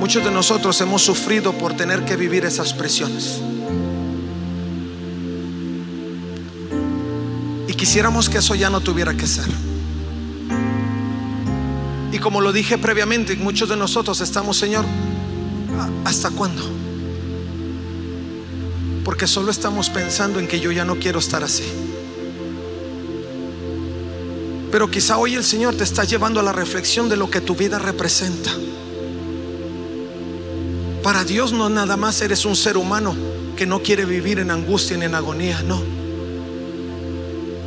muchos 0.00 0.24
de 0.24 0.30
nosotros 0.30 0.80
hemos 0.80 1.02
sufrido 1.02 1.52
por 1.52 1.74
tener 1.74 2.06
que 2.06 2.16
vivir 2.16 2.46
esas 2.46 2.72
presiones. 2.72 3.38
Y 7.68 7.74
quisiéramos 7.74 8.30
que 8.30 8.38
eso 8.38 8.54
ya 8.54 8.70
no 8.70 8.80
tuviera 8.80 9.12
que 9.12 9.26
ser. 9.26 9.44
Y 12.12 12.18
como 12.18 12.40
lo 12.40 12.50
dije 12.50 12.78
previamente, 12.78 13.36
muchos 13.36 13.68
de 13.68 13.76
nosotros 13.76 14.22
estamos, 14.22 14.56
Señor, 14.56 14.86
¿hasta 16.06 16.30
cuándo? 16.30 16.62
Porque 19.04 19.26
solo 19.26 19.50
estamos 19.50 19.90
pensando 19.90 20.40
en 20.40 20.48
que 20.48 20.60
yo 20.60 20.72
ya 20.72 20.86
no 20.86 20.96
quiero 20.98 21.18
estar 21.18 21.44
así. 21.44 21.87
Pero 24.70 24.90
quizá 24.90 25.16
hoy 25.16 25.34
el 25.34 25.44
Señor 25.44 25.74
te 25.74 25.84
está 25.84 26.04
llevando 26.04 26.40
a 26.40 26.42
la 26.42 26.52
reflexión 26.52 27.08
de 27.08 27.16
lo 27.16 27.30
que 27.30 27.40
tu 27.40 27.54
vida 27.54 27.78
representa. 27.78 28.50
Para 31.02 31.24
Dios 31.24 31.52
no 31.52 31.70
nada 31.70 31.96
más 31.96 32.20
eres 32.20 32.44
un 32.44 32.54
ser 32.54 32.76
humano 32.76 33.14
que 33.56 33.66
no 33.66 33.82
quiere 33.82 34.04
vivir 34.04 34.38
en 34.38 34.50
angustia 34.50 34.96
ni 34.96 35.06
en 35.06 35.14
agonía, 35.14 35.62
no. 35.62 35.82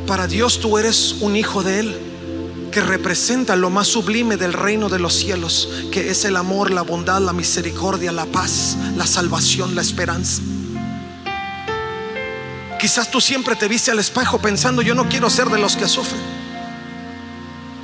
Para 0.06 0.26
Dios 0.26 0.60
tú 0.60 0.78
eres 0.78 1.16
un 1.20 1.34
hijo 1.36 1.62
de 1.62 1.80
Él 1.80 1.96
que 2.70 2.80
representa 2.80 3.56
lo 3.56 3.68
más 3.68 3.88
sublime 3.88 4.36
del 4.36 4.52
reino 4.52 4.88
de 4.88 4.98
los 4.98 5.14
cielos, 5.14 5.68
que 5.90 6.10
es 6.10 6.24
el 6.24 6.36
amor, 6.36 6.70
la 6.70 6.82
bondad, 6.82 7.20
la 7.20 7.32
misericordia, 7.32 8.12
la 8.12 8.26
paz, 8.26 8.76
la 8.96 9.06
salvación, 9.06 9.74
la 9.74 9.82
esperanza. 9.82 10.40
Quizás 12.80 13.10
tú 13.10 13.20
siempre 13.20 13.56
te 13.56 13.68
viste 13.68 13.90
al 13.90 13.98
espejo 13.98 14.40
pensando, 14.40 14.82
yo 14.82 14.94
no 14.94 15.08
quiero 15.08 15.28
ser 15.30 15.48
de 15.48 15.58
los 15.58 15.76
que 15.76 15.86
sufren. 15.86 16.41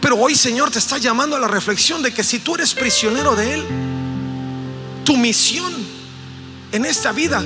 Pero 0.08 0.22
hoy 0.22 0.34
Señor 0.34 0.70
te 0.70 0.78
está 0.78 0.96
llamando 0.96 1.36
a 1.36 1.38
la 1.38 1.48
reflexión 1.48 2.02
de 2.02 2.14
que 2.14 2.24
si 2.24 2.38
tú 2.38 2.54
eres 2.54 2.72
prisionero 2.72 3.36
de 3.36 3.52
Él, 3.52 3.64
tu 5.04 5.18
misión 5.18 5.70
en 6.72 6.86
esta 6.86 7.12
vida 7.12 7.44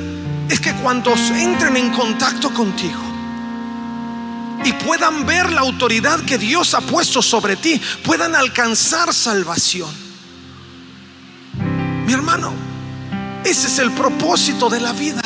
es 0.48 0.60
que 0.60 0.72
cuando 0.74 1.12
entren 1.34 1.76
en 1.76 1.90
contacto 1.90 2.54
contigo 2.54 3.00
y 4.64 4.72
puedan 4.74 5.26
ver 5.26 5.50
la 5.50 5.62
autoridad 5.62 6.20
que 6.20 6.38
Dios 6.38 6.74
ha 6.74 6.80
puesto 6.82 7.20
sobre 7.20 7.56
ti, 7.56 7.82
puedan 8.04 8.36
alcanzar 8.36 9.12
salvación. 9.12 9.90
Mi 12.06 12.12
hermano, 12.12 12.52
ese 13.44 13.66
es 13.66 13.80
el 13.80 13.90
propósito 13.90 14.70
de 14.70 14.78
la 14.78 14.92
vida. 14.92 15.24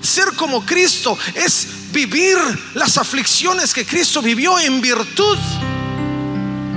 Ser 0.00 0.32
como 0.34 0.66
Cristo 0.66 1.16
es 1.32 1.92
vivir 1.92 2.36
las 2.74 2.98
aflicciones 2.98 3.72
que 3.72 3.86
Cristo 3.86 4.20
vivió 4.20 4.58
en 4.58 4.80
virtud 4.80 5.38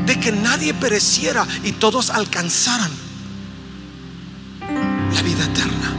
de 0.08 0.20
que 0.20 0.32
nadie 0.32 0.74
pereciera 0.74 1.46
y 1.64 1.74
todos 1.74 2.10
alcanzaran 2.10 2.90
la 5.14 5.22
vida 5.22 5.44
eterna. 5.44 5.94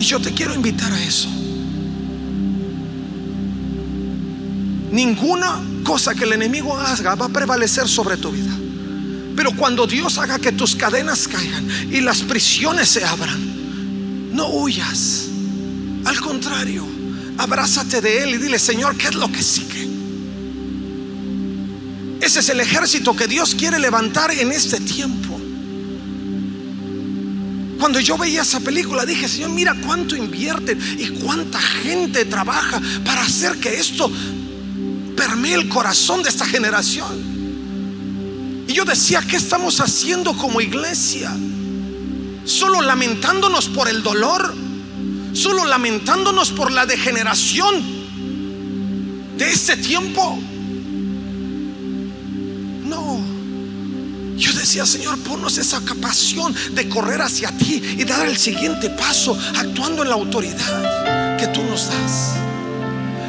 Y 0.00 0.04
yo 0.04 0.20
te 0.20 0.34
quiero 0.34 0.52
invitar 0.52 0.92
a 0.92 1.00
eso. 1.00 1.28
Ninguna 4.90 5.60
cosa 5.84 6.12
que 6.14 6.24
el 6.24 6.32
enemigo 6.32 6.76
haga 6.76 7.14
va 7.14 7.26
a 7.26 7.28
prevalecer 7.28 7.86
sobre 7.86 8.16
tu 8.16 8.32
vida. 8.32 8.52
Pero 9.36 9.52
cuando 9.52 9.86
Dios 9.86 10.18
haga 10.18 10.40
que 10.40 10.50
tus 10.50 10.74
cadenas 10.74 11.28
caigan 11.28 11.68
y 11.92 12.00
las 12.00 12.22
prisiones 12.22 12.88
se 12.88 13.04
abran, 13.04 14.34
no 14.34 14.48
huyas. 14.48 15.28
Al 16.04 16.20
contrario, 16.20 16.84
abrázate 17.38 18.00
de 18.00 18.24
Él 18.24 18.30
y 18.34 18.38
dile, 18.38 18.58
Señor, 18.58 18.96
¿qué 18.96 19.06
es 19.08 19.14
lo 19.14 19.30
que 19.30 19.42
sigue? 19.42 19.99
Ese 22.20 22.40
es 22.40 22.48
el 22.48 22.60
ejército 22.60 23.14
que 23.14 23.26
Dios 23.26 23.54
quiere 23.54 23.78
levantar 23.78 24.30
en 24.30 24.52
este 24.52 24.80
tiempo. 24.80 25.38
Cuando 27.78 27.98
yo 27.98 28.18
veía 28.18 28.42
esa 28.42 28.60
película 28.60 29.06
dije, 29.06 29.26
Señor, 29.26 29.50
mira 29.50 29.74
cuánto 29.86 30.14
invierten 30.14 30.78
y 30.98 31.08
cuánta 31.20 31.60
gente 31.60 32.26
trabaja 32.26 32.80
para 33.04 33.22
hacer 33.22 33.58
que 33.58 33.74
esto 33.74 34.10
permee 35.16 35.54
el 35.54 35.68
corazón 35.68 36.22
de 36.22 36.28
esta 36.28 36.44
generación. 36.44 37.30
Y 38.68 38.72
yo 38.72 38.84
decía, 38.84 39.22
¿qué 39.26 39.36
estamos 39.36 39.80
haciendo 39.80 40.36
como 40.36 40.60
iglesia? 40.60 41.34
solo 42.44 42.82
lamentándonos 42.82 43.68
por 43.68 43.88
el 43.88 44.02
dolor, 44.02 44.54
solo 45.32 45.64
lamentándonos 45.64 46.50
por 46.50 46.72
la 46.72 46.86
degeneración 46.86 47.84
de 49.36 49.50
este 49.50 49.76
tiempo. 49.76 50.38
No. 52.90 53.20
Yo 54.36 54.52
decía, 54.52 54.84
Señor, 54.84 55.18
ponnos 55.20 55.58
esa 55.58 55.80
capacidad 55.84 56.48
de 56.72 56.88
correr 56.88 57.22
hacia 57.22 57.50
ti 57.50 57.94
y 57.98 58.04
dar 58.04 58.26
el 58.26 58.36
siguiente 58.36 58.90
paso 58.90 59.38
actuando 59.56 60.02
en 60.02 60.08
la 60.08 60.14
autoridad 60.16 61.36
que 61.36 61.46
tú 61.48 61.62
nos 61.62 61.88
das. 61.88 62.32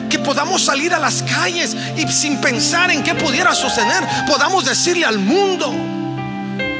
Que 0.09 0.18
podamos 0.20 0.64
salir 0.64 0.93
a 0.93 0.99
las 0.99 1.22
calles 1.24 1.76
y 1.95 2.12
sin 2.12 2.38
pensar 2.38 2.89
en 2.91 3.03
qué 3.03 3.14
pudiera 3.14 3.53
suceder, 3.53 4.03
podamos 4.28 4.66
decirle 4.66 5.05
al 5.05 5.20
mundo 5.20 5.72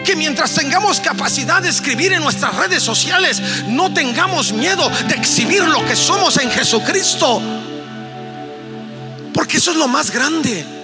que 0.04 0.16
mientras 0.16 0.56
tengamos 0.56 1.00
capacidad 1.00 1.62
de 1.62 1.70
escribir 1.70 2.14
en 2.14 2.24
nuestras 2.24 2.56
redes 2.56 2.82
sociales, 2.82 3.42
no 3.68 3.94
tengamos 3.94 4.54
miedo 4.54 4.90
de 5.08 5.16
exhibir 5.16 5.64
lo 5.64 5.86
que 5.86 5.96
somos 5.96 6.38
en 6.38 6.50
Jesucristo. 6.50 7.42
Porque 9.34 9.58
eso 9.58 9.72
es 9.72 9.78
lo 9.78 9.88
más 9.88 10.10
grande 10.10 10.81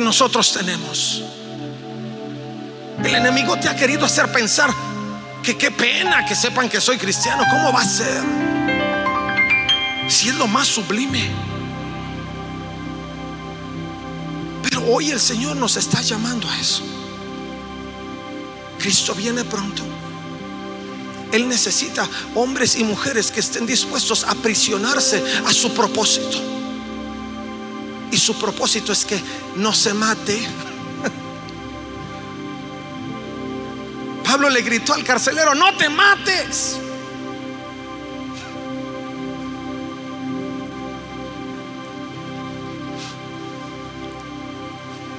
nosotros 0.00 0.52
tenemos. 0.52 1.22
El 3.04 3.14
enemigo 3.14 3.58
te 3.58 3.68
ha 3.68 3.76
querido 3.76 4.04
hacer 4.04 4.30
pensar 4.32 4.70
que 5.42 5.56
qué 5.56 5.70
pena 5.70 6.26
que 6.26 6.34
sepan 6.34 6.68
que 6.68 6.80
soy 6.80 6.98
cristiano. 6.98 7.44
¿Cómo 7.50 7.72
va 7.72 7.80
a 7.80 7.84
ser? 7.84 8.22
Si 10.08 10.28
es 10.28 10.34
lo 10.34 10.46
más 10.46 10.66
sublime. 10.66 11.30
Pero 14.62 14.84
hoy 14.86 15.10
el 15.10 15.20
Señor 15.20 15.56
nos 15.56 15.76
está 15.76 16.02
llamando 16.02 16.48
a 16.48 16.58
eso. 16.58 16.82
Cristo 18.78 19.14
viene 19.14 19.44
pronto. 19.44 19.82
Él 21.32 21.48
necesita 21.48 22.08
hombres 22.34 22.76
y 22.76 22.84
mujeres 22.84 23.30
que 23.30 23.40
estén 23.40 23.66
dispuestos 23.66 24.24
a 24.24 24.30
aprisionarse 24.30 25.22
a 25.46 25.52
su 25.52 25.72
propósito. 25.74 26.57
Y 28.10 28.16
su 28.16 28.38
propósito 28.38 28.92
es 28.92 29.04
que 29.04 29.20
no 29.56 29.72
se 29.72 29.92
mate. 29.94 30.46
Pablo 34.24 34.50
le 34.50 34.62
gritó 34.62 34.94
al 34.94 35.04
carcelero, 35.04 35.54
no 35.54 35.76
te 35.76 35.88
mates. 35.88 36.78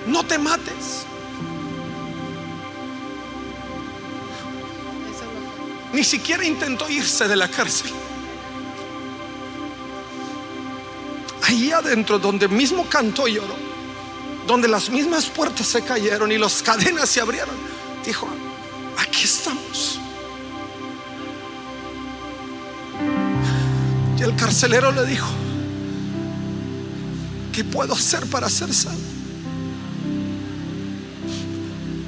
No 0.05 0.23
te 0.23 0.37
mates. 0.37 1.05
Ni 5.93 6.03
siquiera 6.03 6.45
intentó 6.45 6.89
irse 6.89 7.27
de 7.27 7.35
la 7.35 7.47
cárcel. 7.47 7.91
Ahí 11.49 11.71
adentro, 11.71 12.19
donde 12.19 12.47
mismo 12.47 12.85
cantó 12.87 13.27
y 13.27 13.33
lloró, 13.33 13.55
donde 14.45 14.67
las 14.67 14.87
mismas 14.91 15.25
puertas 15.25 15.65
se 15.65 15.81
cayeron 15.81 16.31
y 16.31 16.37
las 16.37 16.61
cadenas 16.61 17.09
se 17.09 17.21
abrieron, 17.21 17.55
dijo, 18.05 18.27
aquí 18.95 19.23
estamos. 19.23 19.99
Y 24.15 24.21
el 24.21 24.35
carcelero 24.35 24.91
le 24.91 25.07
dijo, 25.07 25.27
¿qué 27.51 27.63
puedo 27.63 27.95
hacer 27.95 28.27
para 28.27 28.47
ser 28.47 28.71
salvo? 28.71 28.99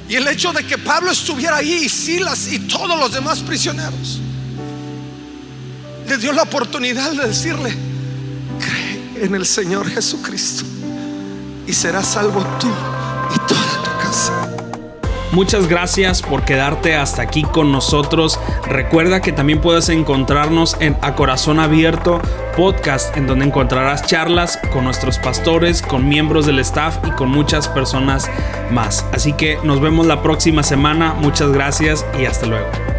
Y 0.08 0.14
el 0.14 0.28
hecho 0.28 0.52
de 0.52 0.64
que 0.64 0.78
Pablo 0.78 1.10
estuviera 1.10 1.56
ahí 1.56 1.82
y 1.86 1.88
Silas 1.88 2.46
y 2.46 2.60
todos 2.60 2.96
los 2.96 3.12
demás 3.12 3.40
prisioneros 3.40 4.20
le 6.06 6.16
dio 6.16 6.32
la 6.32 6.42
oportunidad 6.42 7.10
de 7.10 7.26
decirle, 7.26 7.91
en 9.22 9.36
el 9.36 9.46
Señor 9.46 9.88
Jesucristo 9.88 10.64
y 11.66 11.72
serás 11.72 12.08
salvo 12.08 12.44
tú 12.60 12.68
y 13.34 13.38
toda 13.46 13.82
tu 13.84 13.90
casa. 14.02 14.48
Muchas 15.30 15.68
gracias 15.68 16.20
por 16.20 16.44
quedarte 16.44 16.96
hasta 16.96 17.22
aquí 17.22 17.42
con 17.42 17.72
nosotros. 17.72 18.38
Recuerda 18.66 19.22
que 19.22 19.32
también 19.32 19.60
puedes 19.60 19.88
encontrarnos 19.88 20.76
en 20.80 20.96
A 21.00 21.14
Corazón 21.14 21.60
Abierto 21.60 22.20
podcast 22.56 23.16
en 23.16 23.26
donde 23.26 23.46
encontrarás 23.46 24.04
charlas 24.04 24.58
con 24.72 24.84
nuestros 24.84 25.18
pastores, 25.18 25.80
con 25.80 26.06
miembros 26.06 26.44
del 26.44 26.58
staff 26.58 26.98
y 27.06 27.10
con 27.12 27.30
muchas 27.30 27.68
personas 27.68 28.28
más. 28.70 29.06
Así 29.12 29.32
que 29.32 29.58
nos 29.62 29.80
vemos 29.80 30.06
la 30.06 30.22
próxima 30.22 30.62
semana. 30.62 31.14
Muchas 31.14 31.50
gracias 31.50 32.04
y 32.20 32.26
hasta 32.26 32.46
luego. 32.46 32.91